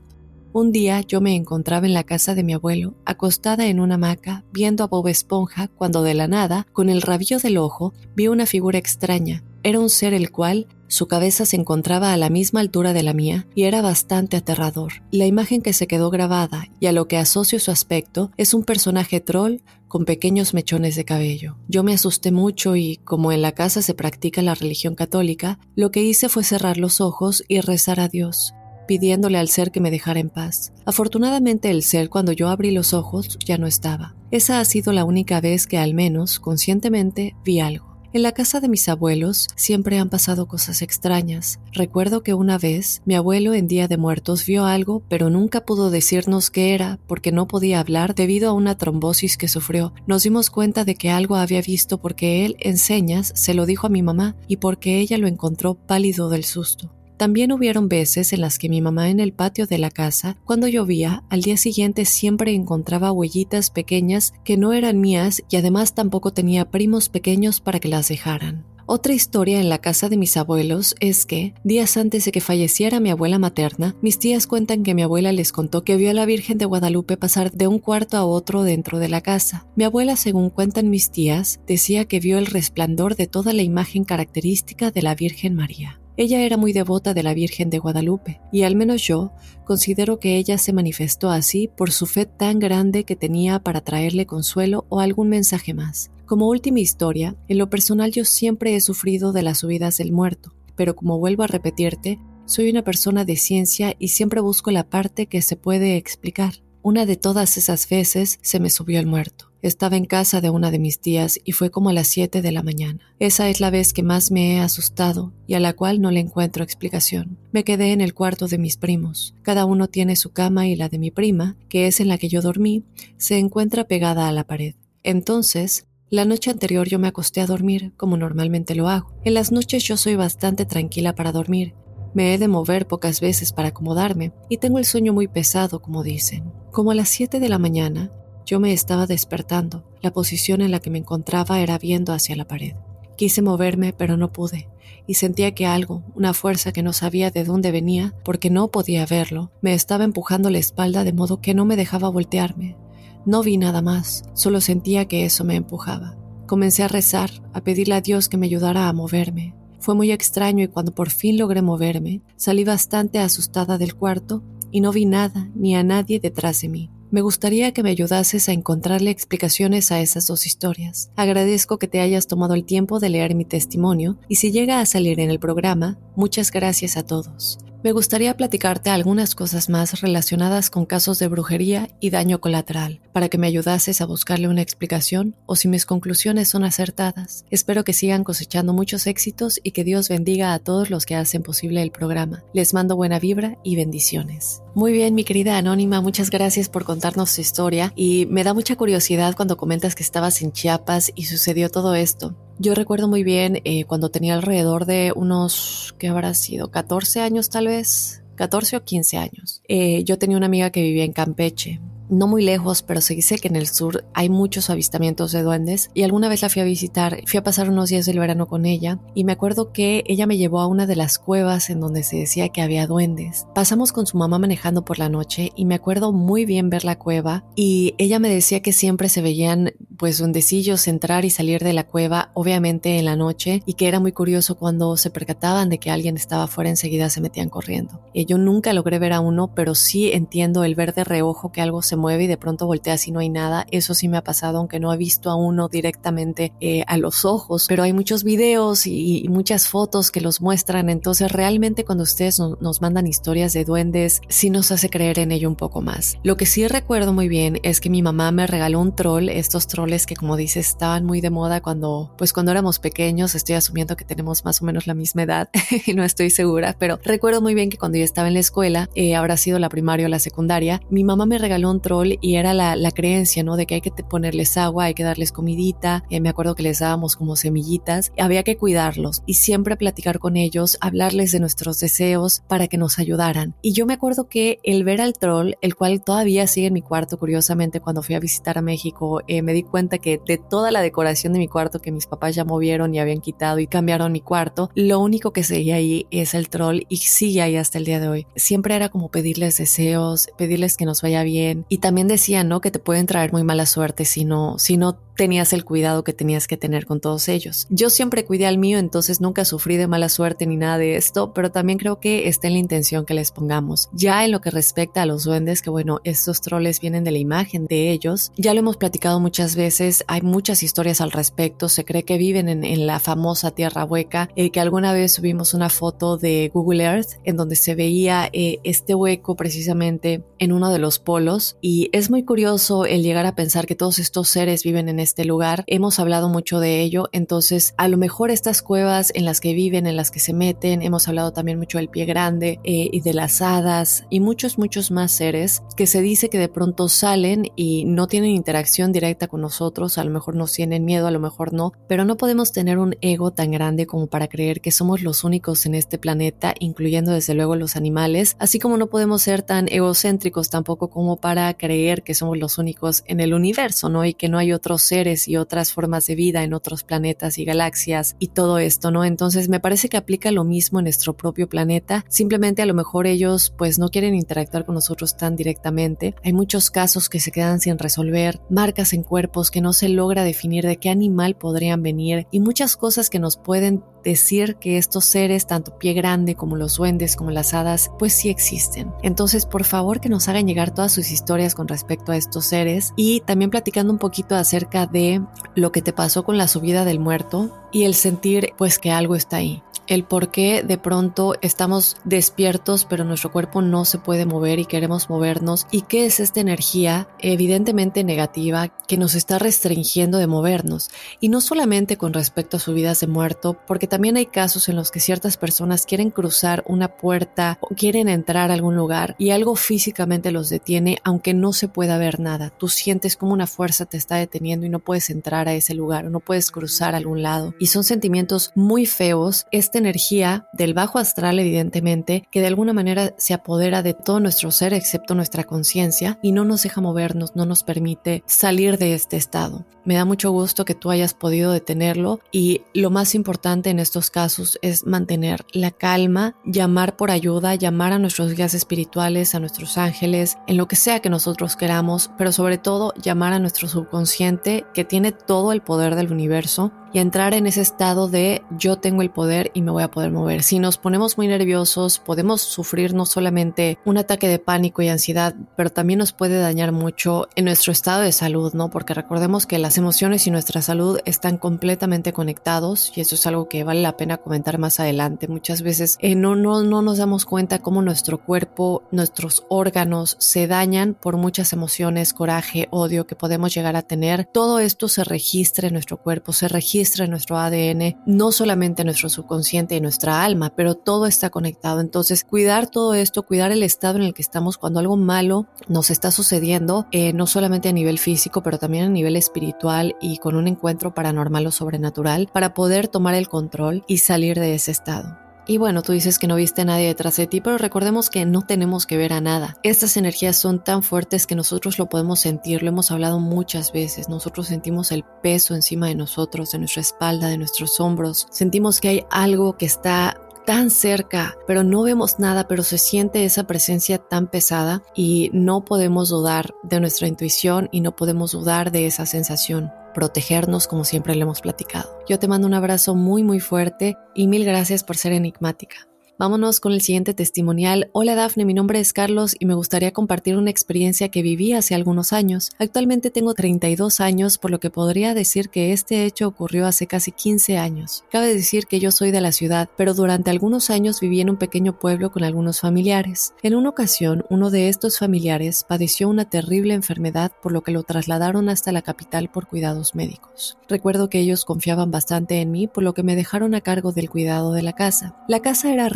Un 0.58 0.72
día 0.72 1.02
yo 1.02 1.22
me 1.22 1.36
encontraba 1.36 1.86
en 1.86 1.94
la 1.94 2.04
casa 2.04 2.34
de 2.34 2.44
mi 2.44 2.52
abuelo, 2.52 2.96
acostada 3.06 3.68
en 3.68 3.80
una 3.80 3.94
hamaca, 3.94 4.44
viendo 4.52 4.84
a 4.84 4.88
Bob 4.88 5.08
Esponja, 5.08 5.68
cuando 5.68 6.02
de 6.02 6.16
la 6.16 6.28
nada, 6.28 6.66
con 6.74 6.90
el 6.90 7.04
rabillo 7.04 7.38
del 7.38 7.60
ojo, 7.60 7.94
vi 8.16 8.28
una 8.28 8.48
figura 8.48 8.80
extraña. 8.80 9.44
Era 9.62 9.80
un 9.80 9.92
ser 9.92 10.16
el 10.16 10.32
cual 10.32 10.66
su 10.88 11.08
cabeza 11.08 11.46
se 11.46 11.58
encontraba 11.58 12.12
a 12.12 12.18
la 12.18 12.32
misma 12.32 12.60
altura 12.60 12.94
de 12.94 13.04
la 13.04 13.14
mía 13.14 13.48
y 13.54 13.66
era 13.66 13.84
bastante 13.84 14.36
aterrador. 14.36 14.94
La 15.12 15.28
imagen 15.28 15.62
que 15.62 15.74
se 15.74 15.86
quedó 15.86 16.10
grabada 16.10 16.66
y 16.80 16.88
a 16.88 16.92
lo 16.92 17.08
que 17.08 17.18
asocio 17.18 17.60
su 17.60 17.70
aspecto 17.70 18.32
es 18.36 18.56
un 18.56 18.64
personaje 18.64 19.20
troll 19.20 19.58
con 19.88 20.06
pequeños 20.06 20.56
mechones 20.56 20.96
de 20.96 21.06
cabello. 21.06 21.58
Yo 21.68 21.84
me 21.84 21.94
asusté 21.94 22.32
mucho 22.32 22.76
y, 22.76 22.98
como 23.04 23.32
en 23.32 23.44
la 23.44 23.52
casa 23.52 23.84
se 23.84 23.94
practica 23.94 24.42
la 24.42 24.56
religión 24.56 24.96
católica, 24.96 25.60
lo 25.76 25.92
que 25.92 26.02
hice 26.02 26.30
fue 26.30 26.44
cerrar 26.44 26.78
los 26.78 27.00
ojos 27.00 27.44
y 27.48 27.62
rezar 27.62 28.00
a 28.00 28.08
Dios. 28.08 28.56
Pidiéndole 28.88 29.38
al 29.38 29.50
ser 29.50 29.72
que 29.72 29.82
me 29.82 29.92
dejara 29.92 30.20
en 30.20 30.30
paz. 30.30 30.74
Afortunadamente 30.86 31.70
el 31.70 31.84
ser 31.84 32.10
cuando 32.10 32.32
yo 32.32 32.50
abrí 32.50 32.72
los 32.72 32.94
ojos 32.94 33.38
ya 33.46 33.58
no 33.58 33.68
estaba. 33.68 34.16
Esa 34.32 34.60
ha 34.60 34.66
sido 34.66 34.94
la 34.94 35.06
única 35.06 35.40
vez 35.42 35.68
que 35.68 35.78
al 35.78 35.94
menos 35.94 36.40
conscientemente 36.40 37.36
vi 37.44 37.60
algo. 37.60 37.98
En 38.14 38.24
la 38.24 38.32
casa 38.32 38.62
de 38.62 38.70
mis 38.70 38.88
abuelos 38.90 39.48
siempre 39.56 40.00
han 40.00 40.10
pasado 40.10 40.48
cosas 40.48 40.82
extrañas. 40.82 41.60
Recuerdo 41.74 42.24
que 42.24 42.34
una 42.34 42.58
vez 42.58 43.02
mi 43.06 43.16
abuelo 43.16 43.54
en 43.54 43.68
Día 43.68 43.88
de 43.88 43.98
Muertos 43.98 44.46
vio 44.46 44.66
algo, 44.66 45.04
pero 45.10 45.30
nunca 45.30 45.66
pudo 45.66 45.92
decirnos 45.92 46.50
qué 46.50 46.74
era 46.74 47.00
porque 47.06 47.32
no 47.34 47.48
podía 47.48 47.82
hablar 47.82 48.16
debido 48.16 48.50
a 48.50 48.54
una 48.54 48.78
trombosis 48.78 49.38
que 49.38 49.50
sufrió. 49.50 49.94
Nos 50.08 50.24
dimos 50.24 50.50
cuenta 50.50 50.86
de 50.86 50.96
que 50.96 51.12
algo 51.12 51.36
había 51.36 51.62
visto 51.62 52.00
porque 52.00 52.46
él 52.46 52.56
en 52.60 52.78
señas 52.78 53.34
se 53.36 53.54
lo 53.54 53.66
dijo 53.66 53.88
a 53.88 53.92
mi 53.92 54.02
mamá 54.02 54.36
y 54.48 54.58
porque 54.58 55.00
ella 55.00 55.18
lo 55.18 55.28
encontró 55.28 55.76
pálido 55.76 56.30
del 56.30 56.46
susto. 56.46 56.97
También 57.18 57.52
hubieron 57.52 57.90
veces 57.90 58.32
en 58.32 58.42
las 58.42 58.60
que 58.60 58.70
mi 58.70 58.80
mamá 58.80 59.10
en 59.10 59.20
el 59.20 59.34
patio 59.34 59.66
de 59.66 59.80
la 59.80 59.90
casa, 59.90 60.38
cuando 60.46 60.68
llovía, 60.68 61.24
al 61.30 61.42
día 61.42 61.58
siguiente 61.58 62.06
siempre 62.06 62.54
encontraba 62.54 63.12
huellitas 63.12 63.72
pequeñas 63.72 64.34
que 64.44 64.56
no 64.56 64.72
eran 64.72 65.02
mías 65.02 65.42
y 65.50 65.56
además 65.56 65.96
tampoco 65.96 66.32
tenía 66.32 66.70
primos 66.70 67.10
pequeños 67.10 67.60
para 67.60 67.80
que 67.80 67.88
las 67.88 68.08
dejaran. 68.08 68.66
Otra 68.90 69.14
historia 69.14 69.60
en 69.60 69.68
la 69.68 69.80
casa 69.80 70.08
de 70.08 70.16
mis 70.16 70.38
abuelos 70.38 70.96
es 71.02 71.26
que, 71.26 71.54
días 71.66 71.98
antes 71.98 72.24
de 72.24 72.32
que 72.32 72.40
falleciera 72.40 73.02
mi 73.02 73.10
abuela 73.10 73.38
materna, 73.38 73.98
mis 74.02 74.18
tías 74.18 74.48
cuentan 74.48 74.84
que 74.84 74.94
mi 74.94 75.02
abuela 75.02 75.34
les 75.34 75.52
contó 75.52 75.84
que 75.84 75.98
vio 75.98 76.12
a 76.12 76.14
la 76.14 76.26
Virgen 76.26 76.58
de 76.58 76.64
Guadalupe 76.64 77.18
pasar 77.18 77.52
de 77.52 77.68
un 77.68 77.80
cuarto 77.80 78.16
a 78.16 78.24
otro 78.26 78.64
dentro 78.64 79.00
de 79.00 79.10
la 79.10 79.20
casa. 79.20 79.68
Mi 79.76 79.84
abuela, 79.84 80.16
según 80.16 80.50
cuentan 80.50 80.90
mis 80.90 81.12
tías, 81.12 81.60
decía 81.68 82.06
que 82.06 82.22
vio 82.22 82.38
el 82.38 82.46
resplandor 82.46 83.18
de 83.18 83.28
toda 83.28 83.52
la 83.52 83.64
imagen 83.64 84.06
característica 84.06 84.90
de 84.90 85.02
la 85.02 85.16
Virgen 85.16 85.56
María. 85.56 86.00
Ella 86.18 86.42
era 86.42 86.58
muy 86.58 86.74
devota 86.74 87.14
de 87.14 87.22
la 87.22 87.36
Virgen 87.36 87.70
de 87.70 87.78
Guadalupe, 87.78 88.42
y 88.52 88.64
al 88.64 88.76
menos 88.76 89.04
yo 89.04 89.34
considero 89.66 90.20
que 90.20 90.38
ella 90.38 90.58
se 90.58 90.74
manifestó 90.74 91.30
así 91.30 91.68
por 91.68 91.92
su 91.92 92.08
fe 92.08 92.26
tan 92.26 92.58
grande 92.58 93.04
que 93.04 93.16
tenía 93.16 93.60
para 93.60 93.82
traerle 93.82 94.26
consuelo 94.26 94.88
o 94.90 95.00
algún 95.00 95.30
mensaje 95.30 95.76
más. 95.76 96.10
Como 96.26 96.50
última 96.50 96.80
historia, 96.80 97.36
en 97.48 97.60
lo 97.60 97.70
personal 97.70 98.12
yo 98.12 98.26
siempre 98.26 98.76
he 98.76 98.82
sufrido 98.82 99.32
de 99.32 99.44
las 99.44 99.60
subidas 99.60 99.98
del 99.98 100.12
muerto, 100.12 100.56
pero 100.76 100.96
como 100.96 101.20
vuelvo 101.20 101.44
a 101.44 101.48
repetirte, 101.48 102.20
soy 102.46 102.72
una 102.72 102.84
persona 102.84 103.24
de 103.24 103.36
ciencia 103.36 103.96
y 104.00 104.08
siempre 104.08 104.42
busco 104.42 104.72
la 104.72 104.90
parte 104.90 105.28
que 105.28 105.44
se 105.44 105.56
puede 105.56 105.98
explicar. 105.98 106.64
Una 106.82 107.06
de 107.06 107.16
todas 107.16 107.58
esas 107.58 107.88
veces 107.88 108.40
se 108.42 108.60
me 108.60 108.72
subió 108.72 109.00
el 109.00 109.06
muerto. 109.06 109.47
Estaba 109.62 109.98
en 109.98 110.06
casa 110.06 110.40
de 110.40 110.50
una 110.50 110.70
de 110.70 110.80
mis 110.80 111.00
tías 111.00 111.40
y 111.44 111.52
fue 111.52 111.72
como 111.72 111.90
a 111.90 111.94
las 111.94 112.08
7 112.08 112.42
de 112.42 112.52
la 112.52 112.62
mañana. 112.62 113.00
Esa 113.20 113.50
es 113.50 113.60
la 113.60 113.72
vez 113.72 113.92
que 113.92 114.04
más 114.04 114.30
me 114.32 114.54
he 114.54 114.60
asustado 114.60 115.34
y 115.48 115.56
a 115.56 115.60
la 115.60 115.74
cual 115.74 116.00
no 116.00 116.12
le 116.12 116.20
encuentro 116.20 116.64
explicación. 116.64 117.40
Me 117.52 117.64
quedé 117.64 117.92
en 117.92 118.02
el 118.02 118.14
cuarto 118.14 118.48
de 118.48 118.60
mis 118.60 118.78
primos. 118.78 119.34
Cada 119.42 119.66
uno 119.66 119.88
tiene 119.88 120.16
su 120.16 120.32
cama 120.32 120.68
y 120.68 120.76
la 120.76 120.90
de 120.90 121.00
mi 121.00 121.10
prima, 121.10 121.58
que 121.70 121.88
es 121.88 122.00
en 122.00 122.08
la 122.08 122.18
que 122.18 122.30
yo 122.30 122.42
dormí, 122.42 122.84
se 123.18 123.40
encuentra 123.40 123.88
pegada 123.88 124.28
a 124.28 124.32
la 124.32 124.46
pared. 124.46 124.76
Entonces, 125.04 125.88
la 126.10 126.24
noche 126.24 126.52
anterior 126.52 126.88
yo 126.88 127.00
me 127.00 127.08
acosté 127.08 127.42
a 127.42 127.48
dormir, 127.48 127.94
como 127.98 128.16
normalmente 128.16 128.76
lo 128.76 128.88
hago. 128.88 129.12
En 129.26 129.34
las 129.34 129.52
noches 129.52 129.84
yo 129.84 129.98
soy 129.98 130.16
bastante 130.16 130.66
tranquila 130.66 131.16
para 131.16 131.32
dormir. 131.32 131.74
Me 132.14 132.34
he 132.34 132.38
de 132.38 132.48
mover 132.48 132.88
pocas 132.88 133.20
veces 133.20 133.52
para 133.52 133.70
acomodarme 133.70 134.32
y 134.50 134.58
tengo 134.58 134.80
el 134.80 134.86
sueño 134.86 135.14
muy 135.14 135.28
pesado, 135.28 135.82
como 135.82 136.04
dicen. 136.04 136.52
Como 136.72 136.92
a 136.92 136.96
las 136.96 137.10
7 137.10 137.40
de 137.40 137.50
la 137.50 137.58
mañana, 137.58 138.12
yo 138.48 138.62
me 138.62 138.72
estaba 138.72 139.06
despertando. 139.06 139.84
La 140.02 140.12
posición 140.12 140.62
en 140.62 140.72
la 140.72 140.80
que 140.80 140.90
me 140.90 140.98
encontraba 140.98 141.60
era 141.60 141.78
viendo 141.78 142.14
hacia 142.14 142.38
la 142.38 142.48
pared. 142.48 142.76
Quise 143.18 143.42
moverme, 143.42 143.92
pero 143.92 144.16
no 144.16 144.32
pude, 144.32 144.70
y 145.06 145.16
sentía 145.16 145.54
que 145.54 145.66
algo, 145.66 146.04
una 146.16 146.34
fuerza 146.34 146.72
que 146.72 146.82
no 146.82 146.94
sabía 146.94 147.30
de 147.30 147.44
dónde 147.44 147.72
venía, 147.72 148.16
porque 148.24 148.50
no 148.50 148.70
podía 148.70 149.06
verlo, 149.06 149.52
me 149.62 149.74
estaba 149.74 150.06
empujando 150.06 150.50
la 150.50 150.60
espalda 150.60 151.04
de 151.04 151.12
modo 151.12 151.42
que 151.42 151.54
no 151.54 151.66
me 151.66 151.76
dejaba 151.76 152.10
voltearme. 152.10 152.78
No 153.26 153.44
vi 153.44 153.58
nada 153.58 153.82
más, 153.82 154.24
solo 154.34 154.62
sentía 154.62 155.10
que 155.10 155.26
eso 155.26 155.44
me 155.44 155.56
empujaba. 155.56 156.16
Comencé 156.46 156.84
a 156.84 156.88
rezar, 156.88 157.30
a 157.52 157.62
pedirle 157.62 157.96
a 157.96 158.02
Dios 158.02 158.30
que 158.30 158.38
me 158.38 158.46
ayudara 158.46 158.88
a 158.88 158.94
moverme. 158.94 159.56
Fue 159.80 159.94
muy 159.94 160.14
extraño 160.14 160.64
y 160.64 160.70
cuando 160.70 160.94
por 160.94 161.10
fin 161.10 161.38
logré 161.38 161.62
moverme, 161.62 162.22
salí 162.38 162.64
bastante 162.64 163.20
asustada 163.20 163.78
del 163.78 163.96
cuarto 163.96 164.42
y 164.72 164.80
no 164.80 164.94
vi 164.94 165.06
nada 165.06 165.50
ni 165.54 165.76
a 165.76 165.84
nadie 165.84 166.22
detrás 166.22 166.62
de 166.62 166.70
mí. 166.70 166.92
Me 167.10 167.22
gustaría 167.22 167.72
que 167.72 167.84
me 167.84 167.90
ayudases 167.90 168.50
a 168.50 168.52
encontrarle 168.52 169.12
explicaciones 169.12 169.94
a 169.94 170.02
esas 170.02 170.28
dos 170.28 170.46
historias. 170.46 171.10
Agradezco 171.16 171.80
que 171.80 171.88
te 171.88 172.02
hayas 172.02 172.28
tomado 172.28 172.54
el 172.54 172.66
tiempo 172.66 173.00
de 173.00 173.10
leer 173.10 173.34
mi 173.34 173.46
testimonio 173.46 174.18
y 174.28 174.36
si 174.36 174.52
llega 174.52 174.82
a 174.82 174.86
salir 174.86 175.22
en 175.22 175.32
el 175.32 175.40
programa, 175.40 175.98
muchas 176.18 176.52
gracias 176.52 176.98
a 176.98 177.04
todos. 177.04 177.60
Me 177.82 177.94
gustaría 177.94 178.36
platicarte 178.36 178.90
algunas 178.90 179.36
cosas 179.36 179.70
más 179.70 180.02
relacionadas 180.02 180.70
con 180.70 180.86
casos 180.86 181.20
de 181.20 181.30
brujería 181.30 181.90
y 182.02 182.10
daño 182.10 182.42
colateral, 182.42 183.00
para 183.14 183.30
que 183.30 183.38
me 183.38 183.48
ayudases 183.48 184.02
a 184.02 184.06
buscarle 184.06 184.50
una 184.50 184.64
explicación 184.64 185.36
o 185.46 185.56
si 185.56 185.70
mis 185.70 185.86
conclusiones 185.86 186.50
son 186.50 186.66
acertadas. 186.66 187.46
Espero 187.52 187.86
que 187.86 187.94
sigan 187.94 188.26
cosechando 188.26 188.74
muchos 188.74 189.08
éxitos 189.08 189.62
y 189.64 189.72
que 189.72 189.86
Dios 189.86 190.10
bendiga 190.10 190.54
a 190.54 190.60
todos 190.60 190.90
los 190.90 191.06
que 191.06 191.16
hacen 191.16 191.44
posible 191.44 191.82
el 191.82 191.92
programa. 191.92 192.44
Les 192.54 192.74
mando 192.74 192.98
buena 192.98 193.20
vibra 193.20 193.58
y 193.64 193.78
bendiciones. 193.78 194.64
Muy 194.78 194.92
bien, 194.92 195.16
mi 195.16 195.24
querida 195.24 195.58
Anónima, 195.58 196.02
muchas 196.02 196.30
gracias 196.30 196.70
por 196.70 196.84
contarnos 196.84 197.32
su 197.32 197.42
historia 197.42 197.92
y 197.96 198.28
me 198.28 198.44
da 198.44 198.54
mucha 198.54 198.76
curiosidad 198.76 199.34
cuando 199.36 199.58
comentas 199.58 199.96
que 199.96 200.04
estabas 200.04 200.44
en 200.44 200.52
Chiapas 200.52 201.12
y 201.16 201.26
sucedió 201.26 201.72
todo 201.72 201.96
esto. 201.96 202.36
Yo 202.60 202.76
recuerdo 202.76 203.08
muy 203.08 203.24
bien 203.24 203.60
eh, 203.64 203.86
cuando 203.86 204.10
tenía 204.10 204.36
alrededor 204.36 204.86
de 204.86 205.14
unos, 205.16 205.96
¿qué 205.98 206.10
habrá 206.10 206.36
sido? 206.36 206.70
14 206.70 207.22
años 207.22 207.50
tal 207.50 207.66
vez, 207.66 208.22
14 208.36 208.78
o 208.78 208.84
15 208.84 209.18
años. 209.18 209.64
Eh, 209.68 210.04
yo 210.04 210.20
tenía 210.20 210.38
una 210.38 210.46
amiga 210.46 210.70
que 210.70 210.84
vivía 210.84 211.06
en 211.06 211.14
Campeche 211.14 211.82
no 212.10 212.28
muy 212.28 212.44
lejos, 212.44 212.82
pero 212.84 213.02
se 213.02 213.16
dice 213.16 213.38
que 213.38 213.48
en 213.48 213.56
el 213.56 213.68
sur 213.68 214.06
hay 214.14 214.30
muchos 214.30 214.70
avistamientos 214.70 215.32
de 215.32 215.44
duendes 215.44 215.90
y 215.94 216.04
alguna 216.04 216.30
vez 216.30 216.42
la 216.42 216.50
fui 216.50 216.62
a 216.62 216.66
visitar, 216.66 217.22
fui 217.26 217.38
a 217.38 217.44
pasar 217.44 217.70
unos 217.70 217.90
días 217.90 218.06
del 218.06 218.20
verano 218.20 218.48
con 218.48 218.66
ella 218.66 219.00
y 219.14 219.24
me 219.24 219.34
acuerdo 219.34 219.72
que 219.72 220.04
ella 220.08 220.28
me 220.28 220.38
llevó 220.38 220.60
a 220.60 220.68
una 220.68 220.86
de 220.86 220.96
las 220.96 221.20
cuevas 221.20 221.70
en 221.70 221.80
donde 221.80 222.04
se 222.04 222.18
decía 222.18 222.50
que 222.50 222.62
había 222.62 222.88
duendes. 222.88 223.46
Pasamos 223.54 223.92
con 223.92 224.06
su 224.06 224.18
mamá 224.18 224.40
manejando 224.40 224.86
por 224.86 225.00
la 225.00 225.10
noche 225.10 225.52
y 225.56 225.66
me 225.66 225.76
acuerdo 225.76 226.12
muy 226.12 226.46
bien 226.46 226.70
ver 226.70 226.86
la 226.86 226.98
cueva 226.98 227.46
y 227.56 227.96
ella 227.98 228.20
me 228.20 228.30
decía 228.30 228.62
que 228.62 228.74
siempre 228.74 229.10
se 229.10 229.22
veían 229.22 229.74
pues 229.98 230.20
duendecillos 230.20 230.88
entrar 230.88 231.26
y 231.26 231.30
salir 231.30 231.64
de 231.64 231.74
la 231.74 231.88
cueva, 231.88 232.32
obviamente 232.34 233.00
en 233.00 233.06
la 233.06 233.16
noche, 233.16 233.62
y 233.66 233.74
que 233.74 233.88
era 233.88 234.00
muy 234.00 234.12
curioso 234.12 234.56
cuando 234.56 234.96
se 234.96 235.10
percataban 235.10 235.70
de 235.70 235.80
que 235.80 235.92
alguien 235.92 236.16
estaba 236.16 236.44
afuera 236.44 236.70
enseguida 236.70 237.10
se 237.10 237.22
metían 237.22 237.50
corriendo. 237.50 238.00
Y 238.14 238.26
yo 238.26 238.38
nunca 238.38 238.74
logré 238.74 239.00
ver 239.00 239.14
a 239.14 239.20
uno, 239.20 239.54
pero 239.54 239.76
sí 239.76 240.12
entiendo 240.12 240.64
el 240.64 240.76
ver 240.76 240.94
de 240.94 241.04
reojo 241.04 241.52
que 241.52 241.62
algo 241.62 241.82
se 241.82 241.97
mueve 241.98 242.26
y 242.26 242.28
de 242.28 242.38
pronto 242.38 242.66
voltea 242.66 242.98
si 242.98 243.12
no 243.12 243.20
hay 243.20 243.30
nada. 243.30 243.66
Eso 243.72 243.94
sí 243.94 244.08
me 244.08 244.18
ha 244.18 244.24
pasado, 244.24 244.60
aunque 244.60 244.80
no 244.80 244.94
he 244.94 244.98
visto 244.98 245.30
a 245.30 245.36
uno 245.36 245.68
directamente 245.68 246.54
eh, 246.62 246.84
a 246.88 246.98
los 246.98 247.26
ojos, 247.26 247.66
pero 247.68 247.84
hay 247.84 247.94
muchos 247.94 248.24
videos 248.24 248.88
y, 248.88 249.26
muchas 249.30 249.68
fotos 249.68 250.10
que 250.10 250.22
los 250.22 250.42
muestran. 250.42 250.90
Entonces, 250.90 251.32
realmente 251.32 251.84
cuando 251.84 252.04
ustedes 252.04 252.40
nos 252.40 252.82
mandan 252.82 253.08
historias 253.08 253.54
de 253.54 253.66
duendes, 253.66 254.22
sí 254.30 254.50
nos 254.50 254.72
hace 254.72 254.90
creer 254.90 255.20
en 255.20 255.32
ello 255.32 255.50
un 255.50 255.56
poco 255.56 255.82
más. 255.82 256.18
Lo 256.24 256.38
que 256.38 256.46
sí 256.46 256.68
recuerdo 256.68 257.14
muy 257.14 257.28
bien 257.28 257.60
es 257.64 257.82
que 257.82 257.90
mi 257.90 258.02
mamá 258.02 258.32
me 258.32 258.48
regaló 258.48 258.80
un 258.80 258.96
troll, 258.96 259.30
estos 259.30 259.68
troles 259.68 260.06
que 260.06 260.16
como 260.16 260.38
dices 260.38 260.70
estaban 260.70 261.06
muy 261.06 261.22
de 261.22 261.30
moda 261.30 261.62
cuando, 261.62 262.14
pues 262.18 262.34
cuando 262.34 262.52
éramos 262.52 262.80
pequeños. 262.80 263.36
Estoy 263.36 263.56
asumiendo 263.56 263.96
que 263.96 264.06
tenemos 264.06 264.46
más 264.46 264.62
o 264.62 264.66
menos 264.66 264.88
la 264.88 264.94
misma 264.94 265.24
edad 265.24 265.50
y 265.86 265.94
no 265.96 266.04
estoy 266.04 266.30
segura, 266.30 266.76
pero 266.78 267.00
recuerdo 267.04 267.42
muy 267.42 267.54
bien 267.54 267.70
que 267.70 267.78
cuando 267.78 267.98
yo 267.98 268.04
estaba 268.04 268.28
en 268.28 268.34
la 268.36 268.40
escuela, 268.40 268.90
eh, 268.96 269.16
habrá 269.16 269.38
sido 269.38 269.60
la 269.60 269.70
primaria 269.70 270.06
o 270.06 270.10
la 270.10 270.20
secundaria, 270.20 270.82
mi 270.90 271.04
mamá 271.04 271.26
me 271.26 271.38
regaló 271.38 271.72
un 271.72 271.82
troll 271.88 272.18
y 272.20 272.36
era 272.36 272.54
la, 272.54 272.92
creencia, 272.92 273.44
¿no? 273.44 273.56
De 273.56 273.66
que 273.66 273.76
hay 273.76 273.82
que 273.82 273.92
ponerles 273.92 274.58
agua, 274.58 274.86
hay 274.86 274.94
que 274.94 275.04
darles 275.04 275.32
comidita. 275.32 276.04
Eh, 276.10 276.20
me 276.20 276.30
acuerdo 276.30 276.56
que 276.56 276.64
les 276.64 276.80
dábamos 276.80 277.16
como 277.16 277.36
semillitas. 277.36 278.12
Había 278.18 278.44
que 278.44 278.58
cuidarlos 278.58 279.24
y 279.26 279.36
siempre 279.36 279.78
platicar 279.78 280.20
con 280.20 280.36
ellos, 280.36 280.78
hablarles 280.82 281.32
de 281.32 281.40
nuestros 281.40 281.80
deseos 281.80 282.44
para 282.48 282.68
que 282.68 282.78
nos 282.78 283.00
ayudaran. 283.00 283.56
Y 283.62 283.72
yo 283.74 283.86
me 283.86 283.94
acuerdo 283.94 284.28
que 284.28 284.60
el 284.64 284.84
ver 284.84 285.00
al 285.00 285.14
troll, 285.14 285.54
el 285.62 285.76
cual 285.76 286.04
todavía 286.04 286.48
sigue 286.48 286.68
en 286.68 286.74
mi 286.74 286.82
cuarto, 286.82 287.18
curiosamente, 287.18 287.80
cuando 287.80 288.04
fui 288.04 288.16
a 288.16 288.20
visitar 288.20 288.58
a 288.58 288.62
México, 288.62 289.22
eh, 289.28 289.42
me 289.42 289.54
di 289.54 289.64
cuenta 289.64 289.98
que 289.98 290.20
de 290.26 290.38
toda 290.38 290.72
la 290.72 290.82
decoración 290.82 291.34
de 291.34 291.40
mi 291.40 291.48
cuarto 291.48 291.80
que 291.80 291.92
mis 291.92 292.08
papás 292.08 292.36
ya 292.36 292.44
movieron 292.44 292.94
y 292.94 293.00
habían 293.00 293.22
quitado 293.22 293.60
y 293.60 293.68
cambiaron 293.68 294.12
mi 294.12 294.22
cuarto, 294.22 294.70
lo 294.76 295.00
único 295.00 295.32
que 295.32 295.44
seguía 295.44 295.76
ahí 295.76 296.08
es 296.12 296.34
el 296.34 296.50
troll 296.50 296.82
y 296.90 296.98
sigue 296.98 297.42
ahí 297.42 297.56
hasta 297.56 297.78
el 297.78 297.86
día 297.86 298.00
de 298.00 298.10
hoy. 298.10 298.28
Siempre 298.36 298.76
era 298.76 298.90
como 298.90 299.10
pedirles 299.10 299.58
deseos, 299.58 300.30
pedirles 300.38 300.78
que 300.78 300.86
nos 300.86 301.02
vaya 301.02 301.24
bien 301.24 301.66
también 301.78 302.08
también 302.08 302.08
decían, 302.08 302.48
¿no? 302.48 302.62
Que 302.62 302.72
te 302.72 302.80
pueden 302.80 303.06
traer 303.06 303.32
muy 303.32 303.44
mala 303.44 303.66
suerte 303.66 304.06
si 304.06 304.26
no, 304.26 304.60
si 304.60 304.78
no 304.78 305.00
tenías 305.18 305.52
el 305.52 305.66
cuidado 305.66 306.04
que 306.04 306.14
tenías 306.14 306.48
que 306.48 306.56
tener 306.56 306.86
con 306.86 307.02
todos 307.02 307.28
ellos. 307.28 307.68
Yo 307.70 307.90
siempre 307.90 308.24
cuidé 308.24 308.46
al 308.46 308.58
mío, 308.58 308.78
entonces 308.78 309.20
nunca 309.20 309.44
sufrí 309.44 309.76
de 309.76 309.88
mala 309.88 310.08
suerte 310.10 310.46
ni 310.46 310.56
nada 310.56 310.78
de 310.78 310.96
esto, 310.96 311.34
pero 311.34 311.52
también 311.52 311.80
creo 311.80 312.00
que 312.00 312.28
está 312.30 312.48
en 312.48 312.54
la 312.54 312.60
intención 312.60 313.06
que 313.06 313.14
les 313.14 313.32
pongamos. 313.32 313.90
Ya 313.92 314.24
en 314.24 314.32
lo 314.32 314.40
que 314.40 314.52
respecta 314.52 315.02
a 315.02 315.06
los 315.06 315.24
duendes, 315.24 315.62
que 315.62 315.70
bueno, 315.70 316.00
estos 316.04 316.42
troles 316.42 316.80
vienen 316.80 317.04
de 317.04 317.12
la 317.12 317.18
imagen 317.18 317.66
de 317.66 317.92
ellos, 317.92 318.32
ya 318.38 318.54
lo 318.54 318.60
hemos 318.60 318.78
platicado 318.78 319.20
muchas 319.20 319.56
veces, 319.56 320.04
hay 320.08 320.22
muchas 320.22 320.64
historias 320.64 321.02
al 321.02 321.12
respecto, 321.12 321.68
se 321.68 321.84
cree 321.84 322.04
que 322.04 322.18
viven 322.18 322.48
en, 322.48 322.88
la 322.88 323.00
famosa 323.00 323.52
Tierra 323.52 323.86
Hueca, 323.86 324.30
eh, 324.36 324.52
que 324.52 324.60
alguna 324.60 324.94
vez 324.94 325.14
subimos 325.14 325.56
una 325.56 325.70
foto 325.70 326.18
de 326.18 326.52
Google 326.54 326.84
Earth 326.84 327.20
en 327.24 327.36
donde 327.36 327.56
se 327.56 327.74
veía 327.74 328.30
eh, 328.32 328.60
este 328.64 328.94
hueco 328.94 329.36
precisamente 329.36 330.24
en 330.38 330.52
uno 330.52 330.70
de 330.70 330.78
los 330.78 331.00
polos 331.00 331.58
y 331.60 331.90
es 331.92 332.12
muy 332.12 332.24
curioso 332.24 332.86
el 332.86 333.02
llegar 333.02 333.26
a 333.26 333.36
pensar 333.36 333.66
que 333.66 333.76
todos 333.76 333.98
estos 333.98 334.30
seres 334.30 334.64
viven 334.64 334.90
en 334.90 335.00
este 335.08 335.26
lugar. 335.26 335.64
Hemos 335.68 336.00
hablado 336.00 336.28
mucho 336.28 336.60
de 336.60 336.82
ello, 336.82 337.08
entonces 337.14 337.74
a 337.78 337.88
lo 337.88 337.98
mejor 337.98 338.30
estas 338.30 338.62
cuevas 338.62 339.12
en 339.16 339.24
las 339.24 339.40
que 339.40 339.54
viven, 339.54 339.88
en 339.88 339.96
las 339.96 340.12
que 340.12 340.20
se 340.20 340.34
meten, 340.34 340.82
hemos 340.82 341.08
hablado 341.08 341.32
también 341.32 341.58
mucho 341.58 341.78
del 341.78 341.88
pie 341.88 342.06
grande 342.06 342.60
eh, 342.64 342.90
y 342.92 343.00
de 343.00 343.14
las 343.14 343.42
hadas 343.42 344.04
y 344.10 344.20
muchos, 344.20 344.58
muchos 344.58 344.92
más 344.92 345.14
seres 345.14 345.64
que 345.78 345.88
se 345.88 346.02
dice 346.02 346.30
que 346.30 346.38
de 346.38 346.50
pronto 346.50 346.90
salen 346.90 347.48
y 347.56 347.86
no 347.86 348.08
tienen 348.08 348.32
interacción 348.32 348.92
directa 348.92 349.28
con 349.28 349.42
nosotros, 349.42 349.98
a 349.98 350.04
lo 350.04 350.12
mejor 350.12 350.36
nos 350.36 350.52
tienen 350.52 350.84
miedo, 350.84 351.08
a 351.08 351.12
lo 351.12 351.20
mejor 351.20 351.54
no, 351.54 351.72
pero 351.88 352.04
no 352.04 352.18
podemos 352.18 352.52
tener 352.52 352.78
un 352.78 352.96
ego 353.00 353.32
tan 353.32 353.52
grande 353.52 353.88
como 353.88 354.08
para 354.08 354.28
creer 354.28 354.60
que 354.60 354.72
somos 354.72 355.02
los 355.02 355.24
únicos 355.24 355.66
en 355.66 355.76
este 355.76 355.98
planeta, 355.98 356.54
incluyendo 356.60 357.14
desde 357.14 357.34
luego 357.34 357.56
los 357.56 357.78
animales, 357.78 358.36
así 358.40 358.60
como 358.60 358.76
no 358.76 358.88
podemos 358.88 359.22
ser 359.22 359.42
tan 359.42 359.68
egocéntricos 359.70 360.50
tampoco 360.50 360.90
como 360.90 361.16
para 361.16 361.54
creer 361.54 362.04
que 362.04 362.14
somos 362.14 362.38
los 362.38 362.58
únicos 362.58 363.04
en 363.06 363.22
el 363.22 363.34
universo, 363.34 363.88
¿no? 363.88 364.04
Y 364.04 364.14
que 364.14 364.28
no 364.28 364.38
hay 364.38 364.52
otros 364.52 364.82
seres 364.82 364.97
y 365.28 365.38
otras 365.38 365.74
formas 365.74 366.08
de 366.08 366.16
vida 366.16 366.44
en 366.44 366.54
otros 366.54 366.84
planetas 366.84 367.38
y 367.38 367.46
galaxias 367.46 368.16
y 368.20 368.30
todo 368.30 368.58
esto, 368.58 368.90
¿no? 368.90 369.06
Entonces 369.06 369.48
me 369.48 369.60
parece 369.60 369.90
que 369.90 369.98
aplica 369.98 370.32
lo 370.32 370.44
mismo 370.44 370.80
en 370.80 370.86
nuestro 370.86 371.16
propio 371.16 371.48
planeta, 371.48 372.04
simplemente 372.10 372.62
a 372.62 372.66
lo 372.66 372.74
mejor 372.74 373.06
ellos 373.06 373.54
pues 373.56 373.78
no 373.78 373.90
quieren 373.90 374.16
interactuar 374.16 374.66
con 374.66 374.76
nosotros 374.76 375.18
tan 375.18 375.36
directamente. 375.36 376.16
Hay 376.24 376.34
muchos 376.34 376.72
casos 376.72 377.10
que 377.10 377.20
se 377.20 377.32
quedan 377.32 377.60
sin 377.60 377.78
resolver, 377.78 378.42
marcas 378.50 378.94
en 378.94 379.04
cuerpos 379.04 379.52
que 379.52 379.62
no 379.62 379.74
se 379.74 379.90
logra 379.90 380.24
definir 380.24 380.66
de 380.66 380.78
qué 380.78 380.90
animal 380.90 381.36
podrían 381.36 381.84
venir 381.84 382.26
y 382.32 382.40
muchas 382.40 382.76
cosas 382.76 383.10
que 383.10 383.20
nos 383.20 383.38
pueden 383.38 383.84
decir 384.04 384.56
que 384.56 384.78
estos 384.78 385.04
seres, 385.06 385.48
tanto 385.48 385.78
pie 385.78 385.94
grande 385.94 386.36
como 386.36 386.56
los 386.56 386.78
duendes, 386.78 387.18
como 387.18 387.30
las 387.30 387.54
hadas, 387.54 387.92
pues 388.00 388.14
sí 388.14 388.30
existen. 388.30 388.94
Entonces, 389.04 389.46
por 389.46 389.66
favor, 389.66 390.00
que 390.00 390.08
nos 390.08 390.30
hagan 390.30 390.48
llegar 390.48 390.74
todas 390.74 390.94
sus 390.94 391.12
historias 391.12 391.56
con 391.56 391.68
respecto 391.68 392.14
a 392.14 392.18
estos 392.18 392.46
seres 392.46 392.94
y 392.96 393.22
también 393.22 393.52
platicando 393.52 393.92
un 393.92 394.00
poquito 394.00 394.36
acerca 394.36 394.87
de 394.92 395.22
lo 395.56 395.72
que 395.72 395.82
te 395.82 395.94
pasó 395.94 396.24
con 396.24 396.38
la 396.38 396.48
subida 396.48 396.86
del 396.86 397.00
muerto 397.00 397.52
y 397.72 397.84
el 397.84 397.94
sentir 397.94 398.54
pues 398.58 398.80
que 398.80 398.92
algo 398.92 399.16
está 399.16 399.38
ahí 399.38 399.64
el 399.88 400.04
por 400.04 400.32
qué 400.32 400.64
de 400.64 400.78
pronto 400.78 401.36
estamos 401.42 401.98
despiertos 402.04 402.86
pero 402.86 403.04
nuestro 403.04 403.32
cuerpo 403.32 403.62
no 403.62 403.86
se 403.86 403.98
puede 403.98 404.26
mover 404.26 404.60
y 404.60 404.66
queremos 404.66 405.10
movernos 405.10 405.66
y 405.72 405.82
qué 405.84 406.06
es 406.06 406.20
esta 406.20 406.40
energía 406.40 407.08
evidentemente 407.20 408.04
negativa 408.04 408.68
que 408.88 408.98
nos 408.98 409.16
está 409.16 409.40
restringiendo 409.40 410.18
de 410.18 410.28
movernos. 410.28 410.90
Y 411.20 411.30
no 411.30 411.42
solamente 411.42 411.98
con 411.98 412.14
respecto 412.14 412.58
a 412.58 412.60
subidas 412.60 413.00
de 413.00 413.08
muerto 413.08 413.58
porque 413.68 413.88
también 413.88 414.18
hay 414.18 414.26
casos 414.26 414.70
en 414.70 414.76
los 414.76 414.92
que 414.92 415.00
ciertas 415.00 415.38
personas 415.38 415.86
quieren 415.86 416.12
cruzar 416.12 416.64
una 416.68 416.90
puerta 416.98 417.58
o 417.62 417.70
quieren 417.70 418.10
entrar 418.10 418.52
a 418.52 418.54
algún 418.54 418.76
lugar 418.76 419.16
y 419.18 419.32
algo 419.32 419.56
físicamente 419.56 420.32
los 420.32 420.50
detiene 420.50 421.00
aunque 421.04 421.34
no 421.34 421.54
se 421.54 421.68
pueda 421.68 421.98
ver 421.98 422.20
nada. 422.20 422.50
Tú 422.50 422.68
sientes 422.68 423.16
como 423.16 423.34
una 423.34 423.48
fuerza 423.48 423.86
te 423.86 423.98
está 423.98 424.16
deteniendo 424.16 424.66
y 424.66 424.70
no 424.70 424.80
puedes 424.80 425.10
entrar 425.10 425.48
a 425.48 425.54
ese 425.54 425.74
lugar 425.74 426.06
o 426.06 426.10
no 426.10 426.20
puedes 426.20 426.52
cruzar 426.52 426.94
a 426.94 426.98
algún 426.98 427.22
lado. 427.22 427.54
Y 427.60 427.68
son 427.68 427.84
sentimientos 427.84 428.52
muy 428.56 428.86
feos. 428.86 429.46
Este 429.52 429.77
energía 429.78 430.48
del 430.54 430.74
bajo 430.74 431.00
astral, 431.00 431.40
evidentemente, 431.40 432.24
que 432.32 432.42
de 432.42 432.48
alguna 432.48 432.74
manera 432.74 433.14
se 433.18 433.34
apodera 433.34 433.84
de 433.84 433.94
todo 433.94 434.20
nuestro 434.20 434.52
ser 434.52 434.74
excepto 434.74 435.16
nuestra 435.16 435.44
conciencia 435.44 436.20
y 436.22 436.32
no 436.32 436.46
nos 436.46 436.64
deja 436.64 436.82
movernos, 436.82 437.36
no 437.36 437.46
nos 437.46 437.64
permite 437.64 438.24
salir 438.26 438.78
de 438.78 438.94
este 438.94 439.18
estado. 439.18 439.66
Me 439.86 439.96
da 439.96 440.04
mucho 440.04 440.32
gusto 440.32 440.66
que 440.66 440.76
tú 440.76 440.92
hayas 440.92 441.14
podido 441.14 441.54
detenerlo 441.54 442.20
y 442.32 442.64
lo 442.74 442.90
más 442.90 443.16
importante 443.16 443.70
en 443.70 443.80
estos 443.80 444.10
casos 444.10 444.60
es 444.62 444.86
mantener 444.86 445.46
la 445.54 445.72
calma, 445.72 446.36
llamar 446.46 446.98
por 446.98 447.10
ayuda, 447.10 447.56
llamar 447.56 447.94
a 447.94 448.00
nuestros 448.00 448.34
guías 448.34 448.54
espirituales, 448.54 449.34
a 449.34 449.40
nuestros 449.40 449.78
ángeles, 449.78 450.38
en 450.46 450.58
lo 450.58 450.68
que 450.68 450.76
sea 450.76 451.00
que 451.00 451.10
nosotros 451.10 451.56
queramos, 451.56 452.12
pero 452.18 452.34
sobre 452.34 452.58
todo 452.58 452.94
llamar 453.02 453.32
a 453.32 453.40
nuestro 453.40 453.70
subconsciente 453.70 454.66
que 454.74 454.84
tiene 454.84 455.14
todo 455.14 455.54
el 455.54 455.62
poder 455.62 455.96
del 455.96 456.12
universo 456.12 456.74
y 456.94 457.00
entrar 457.00 457.34
en 457.34 457.48
ese 457.48 457.62
estado 457.62 458.08
de 458.08 458.44
yo 458.52 458.78
tengo 458.78 459.02
el 459.02 459.10
poder 459.10 459.52
y 459.54 459.62
me 459.62 459.72
voy 459.72 459.84
a 459.84 459.92
poder 459.92 460.12
mover. 460.12 460.44
Si 460.44 460.60
nos 460.60 460.78
ponemos 460.78 461.18
muy 461.18 461.28
nerviosos, 461.28 462.00
podemos 462.00 462.42
sufrir 462.42 462.94
no 462.94 463.06
solamente 463.06 463.78
un 463.86 463.98
ataque 463.98 464.28
de 464.28 464.40
pánico 464.40 464.82
y 464.82 464.90
ansiedad, 464.90 465.36
pero 465.56 465.70
también 465.70 466.00
nos 466.00 466.14
puede 466.14 466.40
dañar 466.40 466.72
mucho 466.72 467.28
en 467.36 467.46
nuestro 467.46 467.72
estado 467.72 468.02
de 468.02 468.12
salud, 468.12 468.54
¿no? 468.54 468.70
Porque 468.70 468.94
recordemos 468.94 469.46
que 469.46 469.60
las 469.60 469.78
emociones 469.78 470.28
y 470.28 470.32
nuestra 470.32 470.62
salud 470.62 471.00
están 471.06 471.38
completamente 471.38 472.14
conectados 472.14 472.92
y 472.96 473.02
eso 473.02 473.16
es 473.16 473.28
algo 473.28 473.50
que 473.50 473.64
vale 473.64 473.82
la 473.82 473.98
pena 473.98 474.18
comentar 474.18 474.58
más 474.58 474.80
adelante. 474.80 475.28
Muchas 475.28 475.62
veces 475.62 475.98
eh, 476.02 476.16
no, 476.16 476.36
no, 476.36 476.64
no 476.64 476.82
nos 476.82 476.98
damos 476.98 477.26
cuenta 477.26 477.60
cómo 477.60 477.82
nuestro 477.82 478.18
cuerpo, 478.20 478.84
nuestros 478.92 479.46
órganos 479.50 480.16
se 480.20 480.48
dañan 480.48 480.94
por 480.94 481.18
muchas 481.18 481.54
emociones, 481.54 482.14
coraje, 482.14 482.68
odio 482.72 483.08
que 483.08 483.16
podemos 483.16 483.54
llegar 483.54 483.76
a 483.76 483.82
tener. 483.82 484.26
Todo 484.26 484.60
esto 484.60 484.88
se 484.88 485.04
registra 485.04 485.68
en 485.68 485.74
nuestro 485.74 485.98
cuerpo, 485.98 486.34
se 486.34 486.48
registra 486.48 486.77
registra 486.78 487.08
nuestro 487.08 487.38
ADN, 487.40 487.98
no 488.06 488.32
solamente 488.32 488.84
nuestro 488.84 489.10
subconsciente 489.10 489.76
y 489.76 489.82
nuestra 489.82 490.24
alma, 490.24 490.52
pero 490.56 490.76
todo 490.76 491.08
está 491.08 491.32
conectado. 491.32 491.82
Entonces, 491.82 492.24
cuidar 492.24 492.70
todo 492.70 492.94
esto, 492.94 493.24
cuidar 493.24 493.52
el 493.52 493.64
estado 493.64 493.98
en 493.98 494.04
el 494.04 494.14
que 494.14 494.22
estamos 494.22 494.60
cuando 494.60 494.80
algo 494.80 494.96
malo 494.96 495.48
nos 495.68 495.90
está 495.90 496.12
sucediendo, 496.12 496.86
eh, 496.92 497.14
no 497.14 497.26
solamente 497.26 497.70
a 497.70 497.74
nivel 497.74 497.98
físico, 497.98 498.44
pero 498.44 498.60
también 498.60 498.86
a 498.86 498.90
nivel 498.90 499.16
espiritual 499.16 499.96
y 500.00 500.18
con 500.18 500.36
un 500.36 500.48
encuentro 500.48 500.94
paranormal 500.94 501.48
o 501.48 501.52
sobrenatural, 501.52 502.30
para 502.32 502.54
poder 502.54 502.88
tomar 502.88 503.16
el 503.16 503.28
control 503.28 503.84
y 503.88 503.98
salir 503.98 504.40
de 504.40 504.54
ese 504.54 504.70
estado. 504.70 505.27
Y 505.48 505.58
bueno, 505.58 505.82
tú 505.82 505.94
dices 505.94 506.20
que 506.20 506.28
no 506.28 506.36
viste 506.36 506.64
a 506.64 506.66
nadie 506.66 506.88
detrás 506.88 507.16
de 507.16 507.26
ti, 507.26 507.40
pero 507.40 507.58
recordemos 507.58 508.10
que 508.10 508.26
no 508.26 508.42
tenemos 508.42 508.86
que 508.86 508.98
ver 508.98 509.14
a 509.14 509.22
nada. 509.22 509.58
Estas 509.64 509.96
energías 509.96 510.36
son 510.36 510.62
tan 510.62 510.84
fuertes 510.84 511.26
que 511.26 511.36
nosotros 511.36 511.80
lo 511.80 511.88
podemos 511.88 512.20
sentir, 512.20 512.64
lo 512.64 512.70
hemos 512.70 512.92
hablado 512.92 513.20
muchas 513.20 513.72
veces. 513.72 514.10
Nosotros 514.10 514.48
sentimos 514.48 514.92
el 514.92 515.06
peso 515.24 515.56
encima 515.56 515.88
de 515.88 515.96
nosotros, 515.96 516.52
de 516.52 516.60
nuestra 516.60 516.82
espalda, 516.82 517.30
de 517.30 517.38
nuestros 517.38 517.80
hombros. 517.80 518.28
Sentimos 518.30 518.82
que 518.82 518.90
hay 518.90 519.06
algo 519.10 519.56
que 519.56 519.66
está 519.66 520.20
tan 520.46 520.70
cerca, 520.70 521.38
pero 521.46 521.64
no 521.64 521.84
vemos 521.84 522.20
nada, 522.20 522.48
pero 522.48 522.64
se 522.64 522.78
siente 522.78 523.26
esa 523.26 523.46
presencia 523.46 523.98
tan 523.98 524.28
pesada 524.28 524.82
y 524.96 525.30
no 525.34 525.64
podemos 525.64 526.10
dudar 526.10 526.54
de 526.64 526.80
nuestra 526.80 527.08
intuición 527.08 527.68
y 527.72 527.82
no 527.82 527.96
podemos 527.96 528.32
dudar 528.32 528.72
de 528.72 528.86
esa 528.86 529.06
sensación 529.06 529.72
protegernos 529.98 530.68
como 530.68 530.86
siempre 530.86 531.16
le 531.16 531.24
hemos 531.24 531.42
platicado. 531.42 531.98
Yo 532.08 532.20
te 532.20 532.28
mando 532.28 532.46
un 532.46 532.54
abrazo 532.54 532.94
muy 532.94 533.24
muy 533.24 533.40
fuerte 533.40 533.98
y 534.14 534.28
mil 534.28 534.46
gracias 534.46 534.84
por 534.84 534.96
ser 534.96 535.12
enigmática. 535.12 535.88
Vámonos 536.20 536.60
con 536.60 536.72
el 536.74 536.82
siguiente 536.82 537.14
testimonial. 537.14 537.92
Hola 537.92 538.16
Dafne, 538.16 538.44
mi 538.44 538.56
nombre 538.56 538.80
es 538.80 538.92
Carlos 538.92 539.36
y 539.38 539.46
me 539.46 539.54
gustaría 539.54 539.94
compartir 539.94 540.36
una 540.36 540.50
experiencia 540.50 541.10
que 541.10 541.22
viví 541.22 541.54
hace 541.54 541.76
algunos 541.76 542.12
años. 542.12 542.50
Actualmente 542.58 543.12
tengo 543.12 543.36
32 543.36 544.00
años, 544.00 544.40
por 544.40 544.50
lo 544.50 544.60
que 544.60 544.72
podría 544.72 545.14
decir 545.14 545.50
que 545.50 545.74
este 545.74 546.06
hecho 546.06 546.28
ocurrió 546.28 546.66
hace 546.66 546.88
casi 546.88 547.12
15 547.12 547.60
años. 547.60 548.04
Cabe 548.10 548.34
decir 548.34 548.66
que 548.66 548.80
yo 548.80 548.90
soy 548.90 549.12
de 549.12 549.22
la 549.22 549.32
ciudad, 549.32 549.70
pero 549.78 549.94
durante 549.94 550.32
algunos 550.32 550.72
años 550.72 551.02
viví 551.02 551.22
en 551.22 551.30
un 551.30 551.38
pequeño 551.38 551.78
pueblo 551.78 552.12
con 552.12 552.24
algunos 552.24 552.62
familiares. 552.62 553.36
En 553.44 553.54
una 553.54 553.70
ocasión, 553.70 554.26
uno 554.32 554.50
de 554.50 554.70
estos 554.70 554.98
familiares 554.98 555.66
padeció 555.70 556.10
una 556.10 556.28
terrible 556.28 556.74
enfermedad, 556.74 557.32
por 557.44 557.52
lo 557.52 557.62
que 557.62 557.72
lo 557.72 557.84
trasladaron 557.84 558.50
hasta 558.50 558.72
la 558.72 558.82
capital 558.82 559.30
por 559.30 559.46
cuidados 559.46 559.94
médicos. 559.94 560.58
Recuerdo 560.68 561.10
que 561.10 561.20
ellos 561.20 561.46
confiaban 561.46 561.92
bastante 561.92 562.42
en 562.42 562.50
mí, 562.50 562.66
por 562.66 562.84
lo 562.84 562.96
que 562.96 563.04
me 563.04 563.16
dejaron 563.16 563.54
a 563.54 563.62
cargo 563.62 563.92
del 563.92 564.10
cuidado 564.10 564.52
de 564.54 564.64
la 564.64 564.74
casa. 564.74 565.16
La 565.28 565.42
casa 565.42 565.72
era 565.72 565.90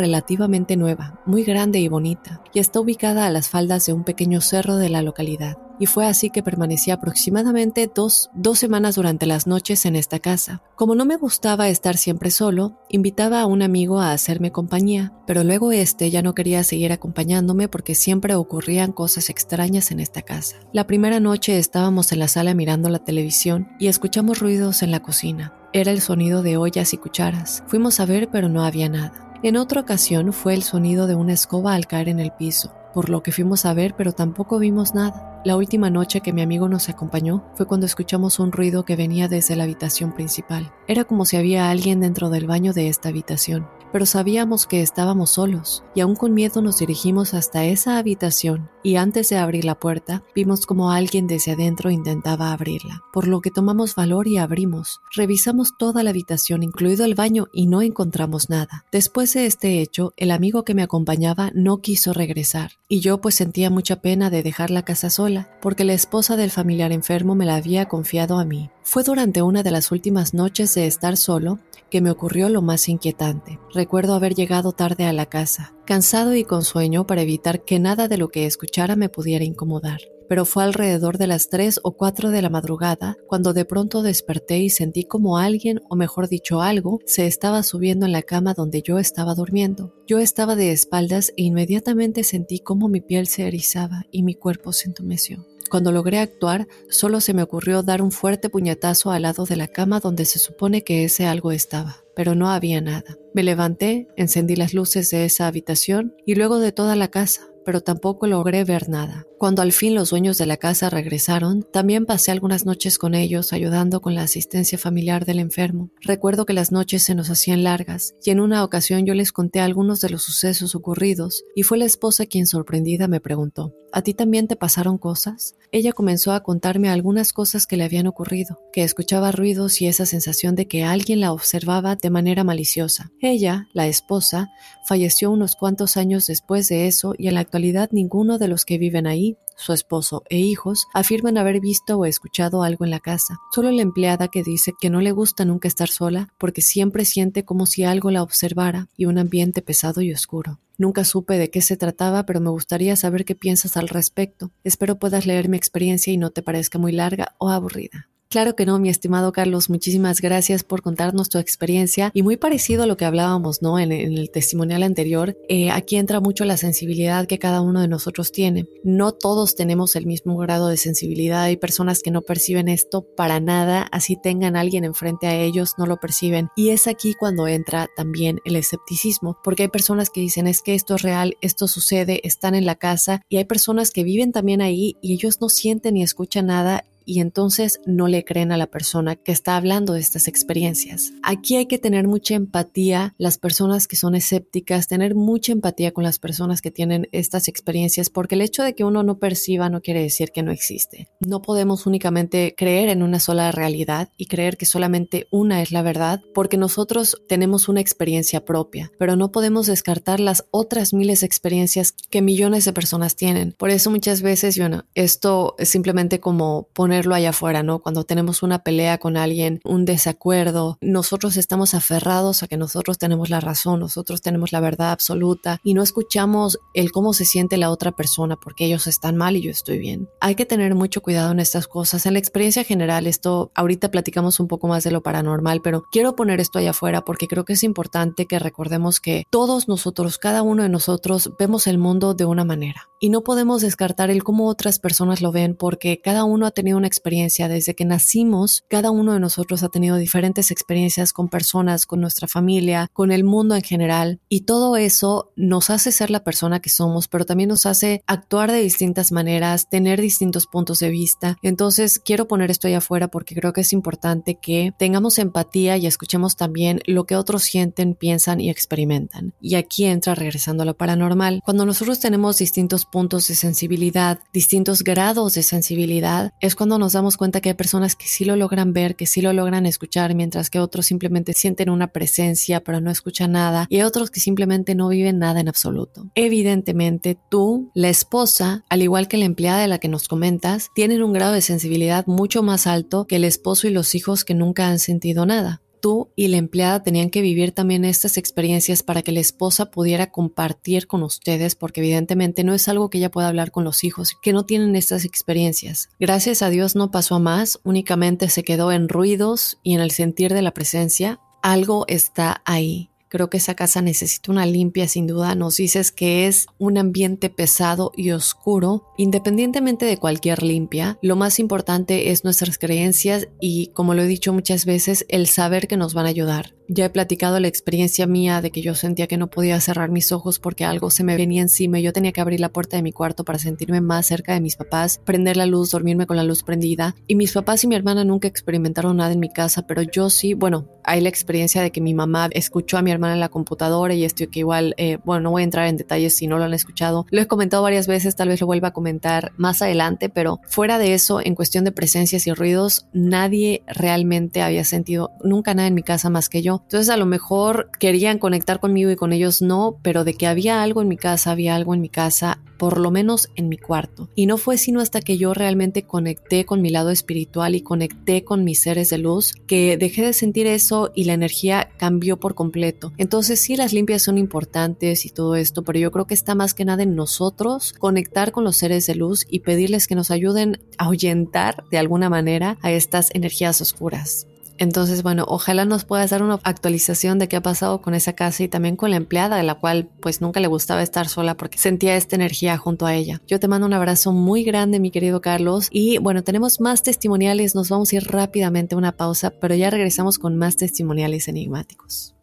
nueva, 0.78 1.20
muy 1.26 1.44
grande 1.44 1.80
y 1.80 1.88
bonita, 1.88 2.42
y 2.54 2.60
está 2.60 2.80
ubicada 2.80 3.26
a 3.26 3.30
las 3.30 3.50
faldas 3.50 3.86
de 3.86 3.94
un 3.94 4.04
pequeño 4.04 4.42
cerro 4.42 4.78
de 4.78 4.90
la 4.90 5.02
localidad. 5.02 5.58
Y 5.80 5.88
fue 5.88 6.06
así 6.06 6.30
que 6.30 6.44
permanecí 6.44 6.92
aproximadamente 6.92 7.90
dos, 7.94 8.30
dos 8.36 8.60
semanas 8.60 8.96
durante 8.96 9.26
las 9.26 9.48
noches 9.48 9.86
en 9.86 9.96
esta 9.96 10.20
casa. 10.20 10.62
Como 10.76 10.94
no 10.94 11.06
me 11.06 11.16
gustaba 11.16 11.70
estar 11.70 11.98
siempre 11.98 12.30
solo, 12.30 12.78
invitaba 12.90 13.42
a 13.42 13.48
un 13.48 13.64
amigo 13.64 14.00
a 14.00 14.12
hacerme 14.12 14.52
compañía, 14.52 15.12
pero 15.26 15.44
luego 15.44 15.72
este 15.72 16.12
ya 16.12 16.22
no 16.22 16.36
quería 16.36 16.64
seguir 16.64 16.92
acompañándome 16.92 17.68
porque 17.68 17.96
siempre 17.96 18.36
ocurrían 18.36 18.92
cosas 18.92 19.32
extrañas 19.32 19.90
en 19.90 20.00
esta 20.00 20.22
casa. 20.22 20.58
La 20.72 20.86
primera 20.86 21.20
noche 21.20 21.58
estábamos 21.58 22.12
en 22.12 22.20
la 22.20 22.28
sala 22.28 22.54
mirando 22.54 22.90
la 22.90 23.00
televisión 23.00 23.70
y 23.80 23.88
escuchamos 23.88 24.40
ruidos 24.40 24.84
en 24.84 24.92
la 24.92 25.02
cocina. 25.02 25.56
Era 25.74 25.92
el 25.92 26.02
sonido 26.02 26.44
de 26.44 26.58
ollas 26.58 26.94
y 26.94 26.98
cucharas. 26.98 27.64
Fuimos 27.66 28.00
a 28.00 28.06
ver 28.06 28.30
pero 28.30 28.50
no 28.50 28.64
había 28.64 28.90
nada. 28.90 29.31
En 29.44 29.58
otra 29.58 29.82
ocasión 29.82 30.34
fue 30.34 30.54
el 30.54 30.62
sonido 30.62 31.08
de 31.08 31.16
una 31.16 31.34
escoba 31.34 31.74
al 31.74 31.88
caer 31.88 32.10
en 32.10 32.20
el 32.20 32.32
piso, 32.32 32.72
por 32.94 33.10
lo 33.10 33.24
que 33.24 33.32
fuimos 33.32 33.66
a 33.66 33.74
ver 33.74 33.96
pero 33.98 34.14
tampoco 34.14 34.60
vimos 34.60 34.94
nada. 34.94 35.42
La 35.44 35.58
última 35.58 35.90
noche 35.90 36.22
que 36.22 36.32
mi 36.32 36.44
amigo 36.44 36.70
nos 36.70 36.90
acompañó 36.90 37.44
fue 37.56 37.66
cuando 37.66 37.88
escuchamos 37.88 38.38
un 38.38 38.52
ruido 38.52 38.86
que 38.86 38.96
venía 38.96 39.28
desde 39.28 39.56
la 39.56 39.64
habitación 39.64 40.14
principal. 40.14 40.72
Era 40.88 41.06
como 41.06 41.26
si 41.26 41.38
había 41.38 41.72
alguien 41.72 42.02
dentro 42.02 42.30
del 42.30 42.46
baño 42.46 42.72
de 42.72 42.88
esta 42.88 43.10
habitación 43.10 43.68
pero 43.92 44.06
sabíamos 44.06 44.68
que 44.68 44.82
estábamos 44.82 45.32
solos 45.32 45.84
y 45.96 46.02
aún 46.02 46.16
con 46.16 46.34
miedo 46.34 46.62
nos 46.62 46.80
dirigimos 46.80 47.34
hasta 47.34 47.66
esa 47.66 47.98
habitación 47.98 48.70
y 48.84 48.96
antes 48.96 49.30
de 49.30 49.38
abrir 49.38 49.66
la 49.66 49.80
puerta 49.80 50.24
vimos 50.34 50.66
como 50.66 50.92
alguien 50.92 51.28
desde 51.28 51.52
adentro 51.52 51.92
intentaba 51.92 52.52
abrirla, 52.52 53.04
por 53.14 53.28
lo 53.28 53.42
que 53.42 53.52
tomamos 53.52 53.96
valor 53.96 54.28
y 54.28 54.38
abrimos. 54.38 55.02
Revisamos 55.16 55.78
toda 55.78 56.04
la 56.04 56.10
habitación, 56.10 56.64
incluido 56.64 57.06
el 57.06 57.16
baño, 57.16 57.48
y 57.54 57.68
no 57.68 57.82
encontramos 57.82 58.50
nada. 58.50 58.86
Después 58.92 59.34
de 59.34 59.46
este 59.46 59.82
hecho, 59.82 60.14
el 60.18 60.32
amigo 60.32 60.64
que 60.64 60.74
me 60.74 60.84
acompañaba 60.84 61.52
no 61.54 61.78
quiso 61.78 62.14
regresar 62.14 62.72
y 62.88 63.00
yo 63.00 63.22
pues 63.22 63.36
sentía 63.36 63.70
mucha 63.70 64.02
pena 64.02 64.30
de 64.30 64.44
dejar 64.44 64.70
la 64.70 64.84
casa 64.84 65.10
sola, 65.10 65.50
porque 65.62 65.84
la 65.84 65.94
esposa 65.94 66.36
del 66.36 66.52
familiar 66.52 66.92
enfermo 66.92 67.36
me 67.36 67.46
la 67.46 67.56
había 67.56 67.88
confiado 67.88 68.38
a 68.38 68.46
mí. 68.46 68.70
Fue 68.84 69.04
durante 69.04 69.42
una 69.42 69.64
de 69.64 69.72
las 69.72 69.92
últimas 69.92 70.34
noches 70.34 70.74
de 70.76 70.88
estar 70.88 71.16
solo 71.16 71.60
que 71.90 72.02
me 72.02 72.12
ocurrió 72.12 72.50
lo 72.50 72.62
más 72.62 72.88
inquietante. 72.90 73.60
Recuerdo 73.74 74.14
haber 74.14 74.36
llegado 74.36 74.72
tarde 74.72 75.06
a 75.06 75.14
la 75.14 75.26
casa, 75.26 75.74
cansado 75.86 76.36
y 76.36 76.44
con 76.44 76.64
sueño 76.64 77.06
para 77.08 77.22
evitar 77.22 77.64
que 77.64 77.80
nada 77.80 78.08
de 78.08 78.18
lo 78.18 78.30
que 78.30 78.46
escuchara 78.46 78.96
me 78.96 79.10
pudiera 79.10 79.44
incomodar. 79.44 80.00
Pero 80.30 80.46
fue 80.46 80.64
alrededor 80.64 81.18
de 81.18 81.28
las 81.28 81.50
3 81.50 81.82
o 81.84 81.92
4 81.92 82.32
de 82.32 82.42
la 82.42 82.50
madrugada 82.50 83.18
cuando 83.28 83.52
de 83.52 83.66
pronto 83.66 84.02
desperté 84.02 84.60
y 84.60 84.70
sentí 84.70 85.04
como 85.04 85.38
alguien, 85.38 85.82
o 85.90 85.98
mejor 85.98 86.30
dicho 86.30 86.62
algo, 86.62 87.00
se 87.06 87.28
estaba 87.28 87.64
subiendo 87.64 88.06
en 88.06 88.14
la 88.14 88.22
cama 88.22 88.54
donde 88.54 88.82
yo 88.82 88.98
estaba 88.98 89.36
durmiendo. 89.36 89.94
Yo 90.08 90.20
estaba 90.20 90.56
de 90.56 90.72
espaldas 90.72 91.34
e 91.36 91.44
inmediatamente 91.44 92.24
sentí 92.24 92.60
como 92.60 92.88
mi 92.88 93.02
piel 93.02 93.28
se 93.28 93.46
erizaba 93.46 94.06
y 94.10 94.24
mi 94.24 94.36
cuerpo 94.36 94.72
se 94.72 94.88
entumeció. 94.88 95.46
Cuando 95.72 95.94
logré 95.94 96.20
actuar, 96.20 96.68
solo 96.90 97.22
se 97.22 97.34
me 97.34 97.44
ocurrió 97.44 97.82
dar 97.82 98.02
un 98.02 98.12
fuerte 98.12 98.50
puñetazo 98.50 99.12
al 99.12 99.22
lado 99.22 99.46
de 99.46 99.56
la 99.56 99.70
cama 99.70 100.02
donde 100.02 100.26
se 100.26 100.38
supone 100.38 100.84
que 100.84 101.06
ese 101.06 101.28
algo 101.28 101.54
estaba, 101.54 102.04
pero 102.14 102.36
no 102.36 102.52
había 102.52 102.82
nada. 102.82 103.18
Me 103.34 103.42
levanté, 103.42 104.10
encendí 104.18 104.58
las 104.58 104.74
luces 104.74 105.10
de 105.12 105.24
esa 105.24 105.48
habitación 105.48 106.14
y 106.26 106.36
luego 106.36 106.60
de 106.60 106.74
toda 106.74 106.98
la 106.98 107.08
casa, 107.08 107.48
pero 107.64 107.80
tampoco 107.80 108.28
logré 108.28 108.66
ver 108.66 108.90
nada. 108.90 109.26
Cuando 109.38 109.62
al 109.62 109.72
fin 109.72 109.96
los 109.96 110.10
dueños 110.10 110.38
de 110.38 110.46
la 110.46 110.58
casa 110.58 110.90
regresaron, 110.90 111.66
también 111.72 112.06
pasé 112.06 112.32
algunas 112.32 112.66
noches 112.66 112.98
con 112.98 113.16
ellos 113.16 113.54
ayudando 113.54 114.02
con 114.02 114.14
la 114.14 114.24
asistencia 114.24 114.78
familiar 114.78 115.26
del 115.26 115.40
enfermo. 115.40 115.90
Recuerdo 116.02 116.46
que 116.46 116.52
las 116.52 116.74
noches 116.74 117.04
se 117.04 117.16
nos 117.16 117.30
hacían 117.30 117.64
largas 117.64 118.14
y 118.26 118.32
en 118.32 118.42
una 118.42 118.66
ocasión 118.66 119.06
yo 119.06 119.14
les 119.14 119.32
conté 119.32 119.62
algunos 119.62 120.02
de 120.02 120.10
los 120.10 120.24
sucesos 120.24 120.76
ocurridos 120.76 121.46
y 121.56 121.64
fue 121.64 121.78
la 121.78 121.86
esposa 121.86 122.26
quien 122.26 122.46
sorprendida 122.46 123.08
me 123.08 123.22
preguntó, 123.22 123.74
¿A 123.94 124.02
ti 124.02 124.14
también 124.14 124.48
te 124.48 124.56
pasaron 124.56 124.98
cosas? 124.98 125.56
Ella 125.74 125.92
comenzó 125.92 126.32
a 126.32 126.44
contarme 126.44 126.90
algunas 126.90 127.34
cosas 127.34 127.68
que 127.68 127.76
le 127.76 127.84
habían 127.84 128.08
ocurrido, 128.08 128.60
que 128.72 128.84
escuchaba 128.84 129.32
ruidos 129.32 129.82
y 129.82 129.88
esa 129.88 130.06
sensación 130.06 130.56
de 130.56 130.66
que 130.68 130.84
alguien 130.84 131.20
la 131.20 131.34
observaba 131.34 131.98
de 131.98 132.10
manera 132.10 132.46
maliciosa. 132.46 133.12
Ella, 133.22 133.68
la 133.74 133.88
esposa, 133.88 134.50
falleció 134.88 135.30
unos 135.30 135.56
cuantos 135.56 135.98
años 135.98 136.28
después 136.28 136.70
de 136.70 136.88
eso 136.88 137.16
y 137.18 137.28
en 137.28 137.34
la 137.34 137.42
actualidad 137.42 137.90
ninguno 137.92 138.38
de 138.38 138.48
los 138.48 138.64
que 138.64 138.78
viven 138.78 139.08
ahí 139.08 139.38
su 139.58 139.74
esposo 139.74 140.24
e 140.30 140.38
hijos 140.38 140.88
afirman 140.94 141.38
haber 141.38 141.60
visto 141.60 141.98
o 141.98 142.06
escuchado 142.06 142.64
algo 142.64 142.86
en 142.86 142.92
la 142.92 143.00
casa. 143.00 143.40
Solo 143.54 143.72
la 143.72 143.82
empleada 143.82 144.28
que 144.28 144.44
dice 144.44 144.74
que 144.80 144.90
no 144.90 145.02
le 145.02 145.12
gusta 145.12 145.46
nunca 145.46 145.68
estar 145.68 145.90
sola 145.90 146.34
porque 146.38 146.62
siempre 146.62 147.06
siente 147.06 147.46
como 147.46 147.66
si 147.66 147.84
algo 147.84 148.12
la 148.12 148.24
observara 148.24 148.88
y 148.98 149.06
un 149.06 149.18
ambiente 149.18 149.62
pesado 149.62 150.02
y 150.02 150.14
oscuro. 150.14 150.60
Nunca 150.78 151.04
supe 151.04 151.38
de 151.38 151.52
qué 151.52 151.62
se 151.62 151.78
trataba, 151.78 152.26
pero 152.26 152.42
me 152.42 152.50
gustaría 152.50 152.96
saber 152.96 153.24
qué 153.24 153.36
piensas 153.36 153.78
al 153.78 153.88
respecto. 153.88 154.52
Espero 154.64 154.98
puedas 154.98 155.26
leer 155.26 155.48
mi 155.48 155.58
experiencia 155.58 156.12
y 156.12 156.18
no 156.18 156.32
te 156.32 156.42
parezca 156.42 156.80
muy 156.80 156.92
larga 156.92 157.36
o 157.38 157.50
aburrida. 157.50 158.11
Claro 158.32 158.56
que 158.56 158.66
no, 158.66 158.80
mi 158.80 158.88
estimado 158.88 159.34
Carlos, 159.34 159.70
muchísimas 159.70 160.22
gracias 160.22 160.64
por 160.64 160.82
contarnos 160.82 161.28
tu 161.28 161.38
experiencia 161.38 162.12
y 162.14 162.24
muy 162.24 162.38
parecido 162.38 162.84
a 162.84 162.86
lo 162.86 162.96
que 162.96 163.04
hablábamos, 163.04 163.62
¿no? 163.62 163.78
En, 163.78 163.92
el 163.92 164.32
testimonial 164.32 164.84
anterior, 164.84 165.36
eh, 165.50 165.70
aquí 165.70 165.98
entra 165.98 166.22
mucho 166.22 166.46
la 166.46 166.56
sensibilidad 166.56 167.28
que 167.28 167.40
cada 167.40 167.60
uno 167.60 167.82
de 167.82 167.90
nosotros 167.90 168.32
tiene. 168.32 168.68
No 168.86 169.12
todos 169.12 169.56
tenemos 169.56 169.98
el 169.98 170.06
mismo 170.06 170.38
grado 170.38 170.70
de 170.70 170.78
sensibilidad, 170.78 171.42
hay 171.42 171.58
personas 171.58 172.02
que 172.02 172.10
no 172.10 172.22
perciben 172.22 172.70
esto 172.70 173.06
para 173.18 173.42
nada, 173.42 173.90
así 173.92 174.16
tengan 174.16 174.56
a 174.56 174.62
alguien 174.62 174.86
enfrente 174.86 175.28
a 175.28 175.36
ellos, 175.36 175.74
no 175.78 175.86
lo 175.86 175.98
perciben. 175.98 176.48
Y 176.56 176.70
es 176.70 176.88
aquí 176.88 177.16
cuando 177.16 177.50
entra 177.50 177.90
también 177.98 178.40
el 178.46 178.56
escepticismo, 178.56 179.40
porque 179.44 179.64
hay 179.64 179.70
personas 179.70 180.10
que 180.10 180.22
dicen 180.22 180.48
es 180.48 180.62
que 180.62 180.74
esto 180.74 180.96
es 180.96 181.02
real, 181.02 181.36
esto 181.42 181.68
sucede, 181.68 182.26
están 182.26 182.56
en 182.56 182.66
la 182.66 182.76
casa 182.76 183.24
y 183.28 183.36
hay 183.36 183.44
personas 183.44 183.92
que 183.92 184.06
viven 184.06 184.32
también 184.32 184.62
ahí 184.62 184.96
y 185.02 185.16
ellos 185.16 185.42
no 185.42 185.50
sienten 185.50 185.96
ni 185.96 186.04
escuchan 186.04 186.46
nada 186.46 186.86
y 187.06 187.20
entonces 187.20 187.80
no 187.86 188.08
le 188.08 188.24
creen 188.24 188.52
a 188.52 188.58
la 188.58 188.68
persona 188.68 189.16
que 189.16 189.32
está 189.32 189.58
hablando 189.58 189.94
de 189.94 190.00
estas 190.00 190.28
experiencias. 190.28 191.14
Aquí 191.24 191.56
hay 191.56 191.66
que 191.66 191.78
tener 191.78 192.08
mucha 192.08 192.36
empatía, 192.36 193.14
las 193.18 193.38
personas 193.38 193.88
que 193.88 193.96
son 193.96 194.16
escépticas, 194.16 194.88
tener 194.88 195.16
mucha 195.16 195.52
empatía 195.52 195.92
con 195.92 196.04
las 196.04 196.20
personas 196.20 196.62
que 196.62 196.72
tienen 196.72 197.08
estas 197.12 197.48
experiencias, 197.48 198.10
porque 198.10 198.36
el 198.36 198.42
hecho 198.42 198.64
de 198.64 198.76
que 198.76 198.84
uno 198.84 199.04
no 199.04 199.18
perciba 199.18 199.70
no 199.70 199.82
quiere 199.82 200.02
decir 200.02 200.32
que 200.32 200.44
no 200.44 200.52
existe. 200.52 201.08
No 201.20 201.42
podemos 201.42 201.86
únicamente 201.86 202.54
creer 202.58 202.90
en 202.90 203.04
una 203.04 203.20
sola 203.20 203.52
realidad 203.52 204.10
y 204.18 204.26
creer 204.26 204.58
que 204.58 204.66
solamente 204.66 205.28
una 205.32 205.62
es 205.62 205.72
la 205.72 205.82
verdad, 205.82 206.22
porque 206.34 206.58
nosotros 206.58 207.22
tenemos 207.28 207.70
una 207.70 207.82
experiencia 207.82 208.46
propia, 208.46 208.92
pero 208.98 209.16
no 209.16 209.32
podemos 209.32 209.68
descartar 209.68 210.20
las 210.20 210.46
otras 210.52 210.94
miles 210.94 211.22
de 211.22 211.28
experiencias 211.28 211.94
que 212.10 212.22
millones 212.22 212.66
de 212.66 212.74
personas 212.74 213.16
tienen. 213.16 213.54
Por 213.58 213.70
eso 213.70 213.90
muchas 213.90 214.22
veces, 214.22 214.58
bueno, 214.58 214.86
esto 214.96 215.56
es 215.58 215.70
simplemente 215.70 216.20
como 216.20 216.68
poner 216.74 216.91
ponerlo 216.92 217.16
allá 217.16 217.30
afuera, 217.30 217.64
¿no? 217.64 217.80
Cuando 217.80 218.04
tenemos 218.04 218.44
una 218.44 218.64
pelea 218.64 218.98
con 218.98 219.16
alguien, 219.16 219.62
un 219.64 219.86
desacuerdo, 219.86 220.78
nosotros 220.82 221.38
estamos 221.38 221.74
aferrados 221.74 222.44
a 222.44 222.48
que 222.50 222.58
nosotros 222.58 222.98
tenemos 222.98 223.30
la 223.30 223.40
razón, 223.40 223.80
nosotros 223.80 224.22
tenemos 224.22 224.52
la 224.52 224.60
verdad 224.60 224.92
absoluta 224.92 225.62
y 225.64 225.74
no 225.74 225.84
escuchamos 225.84 226.60
el 226.74 226.92
cómo 226.92 227.14
se 227.14 227.24
siente 227.24 227.56
la 227.56 227.72
otra 227.72 227.94
persona 227.94 228.36
porque 228.36 228.66
ellos 228.66 228.88
están 228.88 229.16
mal 229.16 229.38
y 229.38 229.42
yo 229.42 229.52
estoy 229.52 229.80
bien. 229.80 230.10
Hay 230.20 230.36
que 230.36 230.46
tener 230.46 230.76
mucho 230.76 231.02
cuidado 231.02 231.32
en 231.32 231.40
estas 231.40 231.66
cosas. 231.66 232.06
En 232.06 232.12
la 232.12 232.20
experiencia 232.20 232.66
general, 232.66 233.08
esto 233.08 233.54
ahorita 233.56 233.90
platicamos 233.90 234.42
un 234.42 234.50
poco 234.50 234.68
más 234.68 234.84
de 234.84 234.92
lo 234.92 235.02
paranormal, 235.02 235.62
pero 235.62 235.86
quiero 235.94 236.18
poner 236.18 236.42
esto 236.42 236.60
allá 236.60 236.72
afuera 236.72 237.06
porque 237.06 237.30
creo 237.30 237.46
que 237.46 237.54
es 237.54 237.64
importante 237.64 238.26
que 238.26 238.38
recordemos 238.38 239.00
que 239.00 239.24
todos 239.30 239.70
nosotros, 239.70 240.18
cada 240.18 240.42
uno 240.42 240.64
de 240.64 240.70
nosotros, 240.70 241.32
vemos 241.40 241.68
el 241.68 241.78
mundo 241.78 242.16
de 242.16 242.26
una 242.26 242.44
manera 242.44 242.90
y 243.00 243.10
no 243.10 243.24
podemos 243.24 243.62
descartar 243.62 244.12
el 244.12 244.24
cómo 244.24 244.48
otras 244.48 244.78
personas 244.78 245.22
lo 245.22 245.32
ven 245.32 245.56
porque 245.56 246.02
cada 246.02 246.24
uno 246.24 246.46
ha 246.46 246.52
tenido 246.52 246.78
una 246.82 246.88
experiencia. 246.88 247.48
Desde 247.48 247.76
que 247.76 247.86
nacimos, 247.86 248.64
cada 248.68 248.92
uno 248.92 249.14
de 249.14 249.20
nosotros 249.20 249.64
ha 249.64 249.70
tenido 249.70 249.98
diferentes 249.98 250.52
experiencias 250.52 251.14
con 251.14 251.30
personas, 251.30 251.86
con 251.86 252.02
nuestra 252.02 252.28
familia, 252.28 252.90
con 252.94 253.12
el 253.12 253.24
mundo 253.24 253.56
en 253.56 253.62
general. 253.62 254.20
Y 254.28 254.42
todo 254.42 254.76
eso 254.76 255.32
nos 255.36 255.70
hace 255.70 255.92
ser 255.92 256.10
la 256.10 256.24
persona 256.24 256.60
que 256.60 256.70
somos, 256.70 257.08
pero 257.08 257.26
también 257.26 257.50
nos 257.50 257.66
hace 257.66 258.04
actuar 258.08 258.52
de 258.52 258.62
distintas 258.62 259.12
maneras, 259.12 259.70
tener 259.70 260.02
distintos 260.02 260.48
puntos 260.48 260.80
de 260.80 260.90
vista. 260.90 261.38
Entonces, 261.42 262.00
quiero 262.00 262.28
poner 262.28 262.52
esto 262.52 262.68
ahí 262.68 262.74
afuera 262.74 263.08
porque 263.08 263.36
creo 263.36 263.54
que 263.54 263.62
es 263.62 263.74
importante 263.74 264.36
que 264.42 264.74
tengamos 264.78 265.20
empatía 265.20 265.78
y 265.78 265.88
escuchemos 265.88 266.36
también 266.36 266.82
lo 266.86 267.06
que 267.06 267.16
otros 267.16 267.44
sienten, 267.44 267.96
piensan 267.96 268.42
y 268.42 268.50
experimentan. 268.50 269.34
Y 269.40 269.56
aquí 269.56 269.86
entra 269.86 270.16
regresando 270.16 270.64
a 270.64 270.66
lo 270.66 270.76
paranormal. 270.76 271.42
Cuando 271.46 271.66
nosotros 271.66 272.00
tenemos 272.00 272.38
distintos 272.38 272.86
puntos 272.86 273.28
de 273.28 273.36
sensibilidad, 273.36 274.20
distintos 274.34 274.84
grados 274.84 275.34
de 275.36 275.44
sensibilidad, 275.44 276.34
es 276.40 276.56
cuando 276.56 276.71
nos 276.78 276.94
damos 276.94 277.18
cuenta 277.18 277.42
que 277.42 277.50
hay 277.50 277.56
personas 277.56 277.96
que 277.96 278.08
sí 278.08 278.26
lo 278.26 278.36
logran 278.36 278.74
ver, 278.74 278.96
que 278.96 279.06
sí 279.06 279.22
lo 279.22 279.34
logran 279.34 279.66
escuchar, 279.66 280.16
mientras 280.16 280.50
que 280.50 280.60
otros 280.60 280.86
simplemente 280.86 281.34
sienten 281.34 281.70
una 281.70 281.88
presencia 281.88 282.62
pero 282.64 282.82
no 282.82 282.92
escuchan 282.92 283.32
nada 283.34 283.68
y 283.70 283.78
hay 283.78 283.84
otros 283.84 284.12
que 284.12 284.20
simplemente 284.20 284.76
no 284.76 284.90
viven 284.90 285.20
nada 285.20 285.40
en 285.40 285.48
absoluto. 285.48 286.10
Evidentemente 286.16 287.18
tú, 287.30 287.72
la 287.74 287.90
esposa, 287.90 288.64
al 288.70 288.82
igual 288.82 289.08
que 289.08 289.18
la 289.18 289.26
empleada 289.26 289.62
de 289.62 289.68
la 289.68 289.80
que 289.80 289.88
nos 289.88 290.08
comentas, 290.08 290.70
tienen 290.74 291.04
un 291.04 291.14
grado 291.14 291.34
de 291.34 291.42
sensibilidad 291.42 292.06
mucho 292.08 292.44
más 292.44 292.68
alto 292.68 293.06
que 293.06 293.18
el 293.18 293.24
esposo 293.24 293.68
y 293.68 293.72
los 293.72 293.96
hijos 293.96 294.26
que 294.26 294.34
nunca 294.34 294.68
han 294.68 294.80
sentido 294.80 295.26
nada 295.26 295.62
tú 295.82 296.10
y 296.16 296.28
la 296.30 296.38
empleada 296.38 296.84
tenían 296.84 297.10
que 297.10 297.22
vivir 297.22 297.52
también 297.52 297.84
estas 297.84 298.18
experiencias 298.18 298.84
para 298.84 299.02
que 299.02 299.12
la 299.12 299.20
esposa 299.20 299.72
pudiera 299.72 300.12
compartir 300.12 300.88
con 300.88 301.04
ustedes, 301.04 301.56
porque 301.56 301.82
evidentemente 301.82 302.44
no 302.44 302.54
es 302.54 302.68
algo 302.68 302.90
que 302.90 303.00
ella 303.00 303.12
pueda 303.12 303.28
hablar 303.28 303.52
con 303.52 303.64
los 303.64 303.84
hijos, 303.84 304.16
que 304.22 304.34
no 304.34 304.46
tienen 304.46 304.76
estas 304.76 305.04
experiencias. 305.04 305.90
Gracias 306.00 306.42
a 306.42 306.50
Dios 306.50 306.76
no 306.76 306.92
pasó 306.92 307.16
a 307.16 307.20
más, 307.20 307.60
únicamente 307.64 308.30
se 308.30 308.44
quedó 308.44 308.72
en 308.72 308.88
ruidos 308.88 309.58
y 309.64 309.74
en 309.74 309.82
el 309.82 309.92
sentir 309.92 310.34
de 310.34 310.42
la 310.42 310.54
presencia. 310.54 311.20
Algo 311.42 311.86
está 311.88 312.42
ahí. 312.46 312.91
Creo 313.12 313.30
que 313.30 313.38
esa 313.38 313.56
casa 313.56 313.82
necesita 313.82 314.32
una 314.32 314.46
limpia, 314.46 314.88
sin 314.88 315.06
duda. 315.06 315.36
Nos 315.36 315.58
dices 315.58 315.92
que 315.92 316.28
es 316.28 316.48
un 316.58 316.78
ambiente 316.78 317.30
pesado 317.30 317.92
y 317.94 318.12
oscuro. 318.12 318.86
Independientemente 318.98 319.86
de 319.86 319.98
cualquier 319.98 320.44
limpia, 320.44 320.98
lo 321.02 321.18
más 321.18 321.38
importante 321.38 322.12
es 322.12 322.24
nuestras 322.24 322.58
creencias 322.58 323.28
y, 323.42 323.68
como 323.74 323.96
lo 323.96 324.04
he 324.04 324.08
dicho 324.08 324.32
muchas 324.32 324.66
veces, 324.66 325.06
el 325.10 325.28
saber 325.28 325.68
que 325.68 325.76
nos 325.76 325.94
van 325.94 326.06
a 326.06 326.10
ayudar. 326.10 326.56
Ya 326.74 326.86
he 326.86 326.90
platicado 326.90 327.38
la 327.42 327.50
experiencia 327.50 328.08
mía 328.08 328.40
de 328.40 328.50
que 328.50 328.62
yo 328.62 328.76
sentía 328.76 329.06
que 329.06 329.18
no 329.18 329.28
podía 329.28 329.60
cerrar 329.60 329.92
mis 329.92 330.14
ojos 330.14 330.40
porque 330.40 330.64
algo 330.64 330.90
se 330.90 331.04
me 331.04 331.18
venía 331.18 331.42
encima 331.42 331.78
y 331.78 331.84
yo 331.84 331.92
tenía 331.92 332.14
que 332.14 332.22
abrir 332.22 332.40
la 332.40 332.48
puerta 332.48 332.78
de 332.78 332.82
mi 332.82 332.94
cuarto 332.94 333.26
para 333.26 333.40
sentirme 333.40 333.82
más 333.82 334.06
cerca 334.06 334.34
de 334.34 334.40
mis 334.40 334.56
papás, 334.56 335.02
prender 335.04 335.36
la 335.36 335.46
luz, 335.46 335.72
dormirme 335.72 336.08
con 336.08 336.16
la 336.16 336.24
luz 336.24 336.44
prendida. 336.44 336.96
Y 337.08 337.16
mis 337.16 337.34
papás 337.34 337.66
y 337.66 337.68
mi 337.68 337.76
hermana 337.76 338.06
nunca 338.06 338.30
experimentaron 338.30 338.96
nada 338.96 339.12
en 339.12 339.20
mi 339.20 339.28
casa, 339.28 339.68
pero 339.68 339.82
yo 339.82 340.10
sí, 340.10 340.34
bueno, 340.34 340.70
hay 340.86 341.02
la 341.02 341.10
experiencia 341.10 341.62
de 341.62 341.72
que 341.72 341.82
mi 341.82 341.94
mamá 341.94 342.30
escuchó 342.32 342.78
a 342.78 342.82
mi 342.82 342.92
hermana 342.92 343.16
en 343.16 343.20
la 343.20 343.28
computadora 343.28 343.94
y 343.94 344.06
esto 344.06 344.24
que 344.32 344.40
igual, 344.40 344.74
eh, 344.78 344.98
bueno, 345.04 345.24
no 345.24 345.32
voy 345.32 345.42
a 345.42 345.44
entrar 345.44 345.68
en 345.68 345.76
detalles 345.76 346.16
si 346.16 346.26
no 346.26 346.38
lo 346.38 346.46
han 346.46 346.54
escuchado. 346.54 347.06
Lo 347.12 347.22
he 347.22 347.28
comentado 347.28 347.64
varias 347.64 347.88
veces, 347.88 348.16
tal 348.16 348.30
vez 348.30 348.40
lo 348.40 348.48
vuelva 348.48 348.70
a 348.70 348.74
comentar 348.74 349.34
más 349.36 349.62
adelante, 349.62 350.08
pero 350.08 350.40
fuera 350.48 350.78
de 350.78 350.94
eso, 350.94 351.20
en 351.22 351.36
cuestión 351.36 351.66
de 351.66 351.74
presencias 351.74 352.28
y 352.28 352.34
ruidos, 352.34 352.88
nadie 352.94 353.62
realmente 353.68 354.42
había 354.42 354.64
sentido 354.64 355.12
nunca 355.22 355.54
nada 355.54 355.68
en 355.68 355.74
mi 355.74 355.84
casa 355.84 356.10
más 356.10 356.30
que 356.30 356.42
yo. 356.42 356.61
Entonces 356.64 356.90
a 356.90 356.98
lo 356.98 357.06
mejor 357.06 357.70
querían 357.80 358.18
conectar 358.18 358.60
conmigo 358.60 358.92
y 358.92 358.96
con 358.96 359.14
ellos 359.14 359.42
no, 359.42 359.78
pero 359.82 360.04
de 360.04 360.14
que 360.14 360.28
había 360.28 360.64
algo 360.64 360.82
en 360.82 360.88
mi 360.88 360.98
casa, 360.98 361.32
había 361.32 361.56
algo 361.56 361.74
en 361.74 361.82
mi 361.82 361.90
casa, 361.90 362.40
por 362.58 362.78
lo 362.78 362.92
menos 362.92 363.30
en 363.36 363.50
mi 363.50 363.58
cuarto. 363.58 364.10
Y 364.16 364.26
no 364.26 364.38
fue 364.38 364.58
sino 364.58 364.82
hasta 364.82 365.02
que 365.02 365.18
yo 365.18 365.34
realmente 365.34 365.84
conecté 365.84 366.46
con 366.46 366.62
mi 366.62 366.70
lado 366.70 366.92
espiritual 366.92 367.56
y 367.56 367.62
conecté 367.62 368.24
con 368.24 368.44
mis 368.44 368.60
seres 368.60 368.90
de 368.90 369.00
luz 369.00 369.34
que 369.48 369.78
dejé 369.78 370.04
de 370.04 370.14
sentir 370.14 370.48
eso 370.48 370.92
y 370.96 371.06
la 371.06 371.14
energía 371.14 371.70
cambió 371.78 372.20
por 372.20 372.36
completo. 372.36 372.94
Entonces 372.98 373.42
sí, 373.42 373.56
las 373.56 373.74
limpias 373.74 374.04
son 374.04 374.18
importantes 374.18 375.06
y 375.06 375.10
todo 375.10 375.36
esto, 375.36 375.64
pero 375.64 375.80
yo 375.80 375.92
creo 375.92 376.06
que 376.06 376.14
está 376.14 376.36
más 376.36 376.54
que 376.54 376.66
nada 376.66 376.84
en 376.84 376.96
nosotros 376.96 377.74
conectar 377.74 378.32
con 378.32 378.44
los 378.44 378.58
seres 378.58 378.86
de 378.88 378.96
luz 378.96 379.26
y 379.30 379.40
pedirles 379.40 379.88
que 379.88 379.96
nos 379.96 380.12
ayuden 380.12 380.62
a 380.78 380.86
ahuyentar 380.86 381.64
de 381.72 381.80
alguna 381.80 382.10
manera 382.10 382.58
a 382.62 382.72
estas 382.72 383.10
energías 383.14 383.62
oscuras. 383.62 384.28
Entonces, 384.62 385.02
bueno, 385.02 385.26
ojalá 385.28 385.66
nos 385.66 385.86
puedas 385.86 386.12
dar 386.12 386.22
una 386.22 386.40
actualización 386.44 387.18
de 387.18 387.28
qué 387.28 387.36
ha 387.36 387.42
pasado 387.42 387.82
con 387.82 387.96
esa 387.96 388.14
casa 388.14 388.44
y 388.44 388.48
también 388.48 388.76
con 388.76 388.92
la 388.92 388.98
empleada, 388.98 389.38
de 389.38 389.42
la 389.42 389.56
cual 389.56 389.90
pues 390.02 390.22
nunca 390.22 390.40
le 390.40 390.46
gustaba 390.46 390.84
estar 390.84 391.10
sola 391.10 391.36
porque 391.36 391.58
sentía 391.58 391.96
esta 391.96 392.16
energía 392.16 392.60
junto 392.60 392.86
a 392.86 392.94
ella. 392.94 393.24
Yo 393.26 393.40
te 393.40 393.48
mando 393.48 393.66
un 393.66 393.74
abrazo 393.74 394.12
muy 394.12 394.44
grande, 394.44 394.80
mi 394.80 394.92
querido 394.92 395.20
Carlos. 395.20 395.68
Y 395.72 395.98
bueno, 395.98 396.24
tenemos 396.24 396.62
más 396.62 396.84
testimoniales, 396.84 397.56
nos 397.56 397.70
vamos 397.70 397.92
a 397.92 397.96
ir 397.96 398.04
rápidamente 398.04 398.76
a 398.76 398.78
una 398.78 398.92
pausa, 398.92 399.32
pero 399.32 399.56
ya 399.56 399.72
regresamos 399.72 400.20
con 400.20 400.38
más 400.38 400.58
testimoniales 400.58 401.28
enigmáticos. 401.28 402.14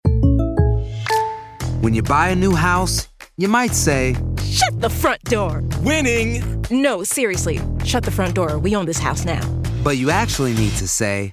When 1.83 1.93
you 1.93 2.05
buy 2.05 2.31
a 2.31 2.37
new 2.37 2.55
house, 2.55 3.09
you 3.37 3.49
might 3.49 3.75
say, 3.75 4.15
Shut 4.45 4.81
the 4.81 4.89
front 4.89 5.25
door! 5.25 5.65
Winning! 5.83 6.45
No, 6.71 7.03
seriously, 7.03 7.61
shut 7.83 8.05
the 8.05 8.13
front 8.13 8.37
door. 8.37 8.61
We 8.61 8.77
own 8.77 8.87
this 8.87 9.01
house 9.01 9.25
now. 9.25 9.41
but 9.83 9.97
you 9.97 10.11
actually 10.11 10.55
need 10.55 10.73
to 10.73 10.87
say, 10.87 11.33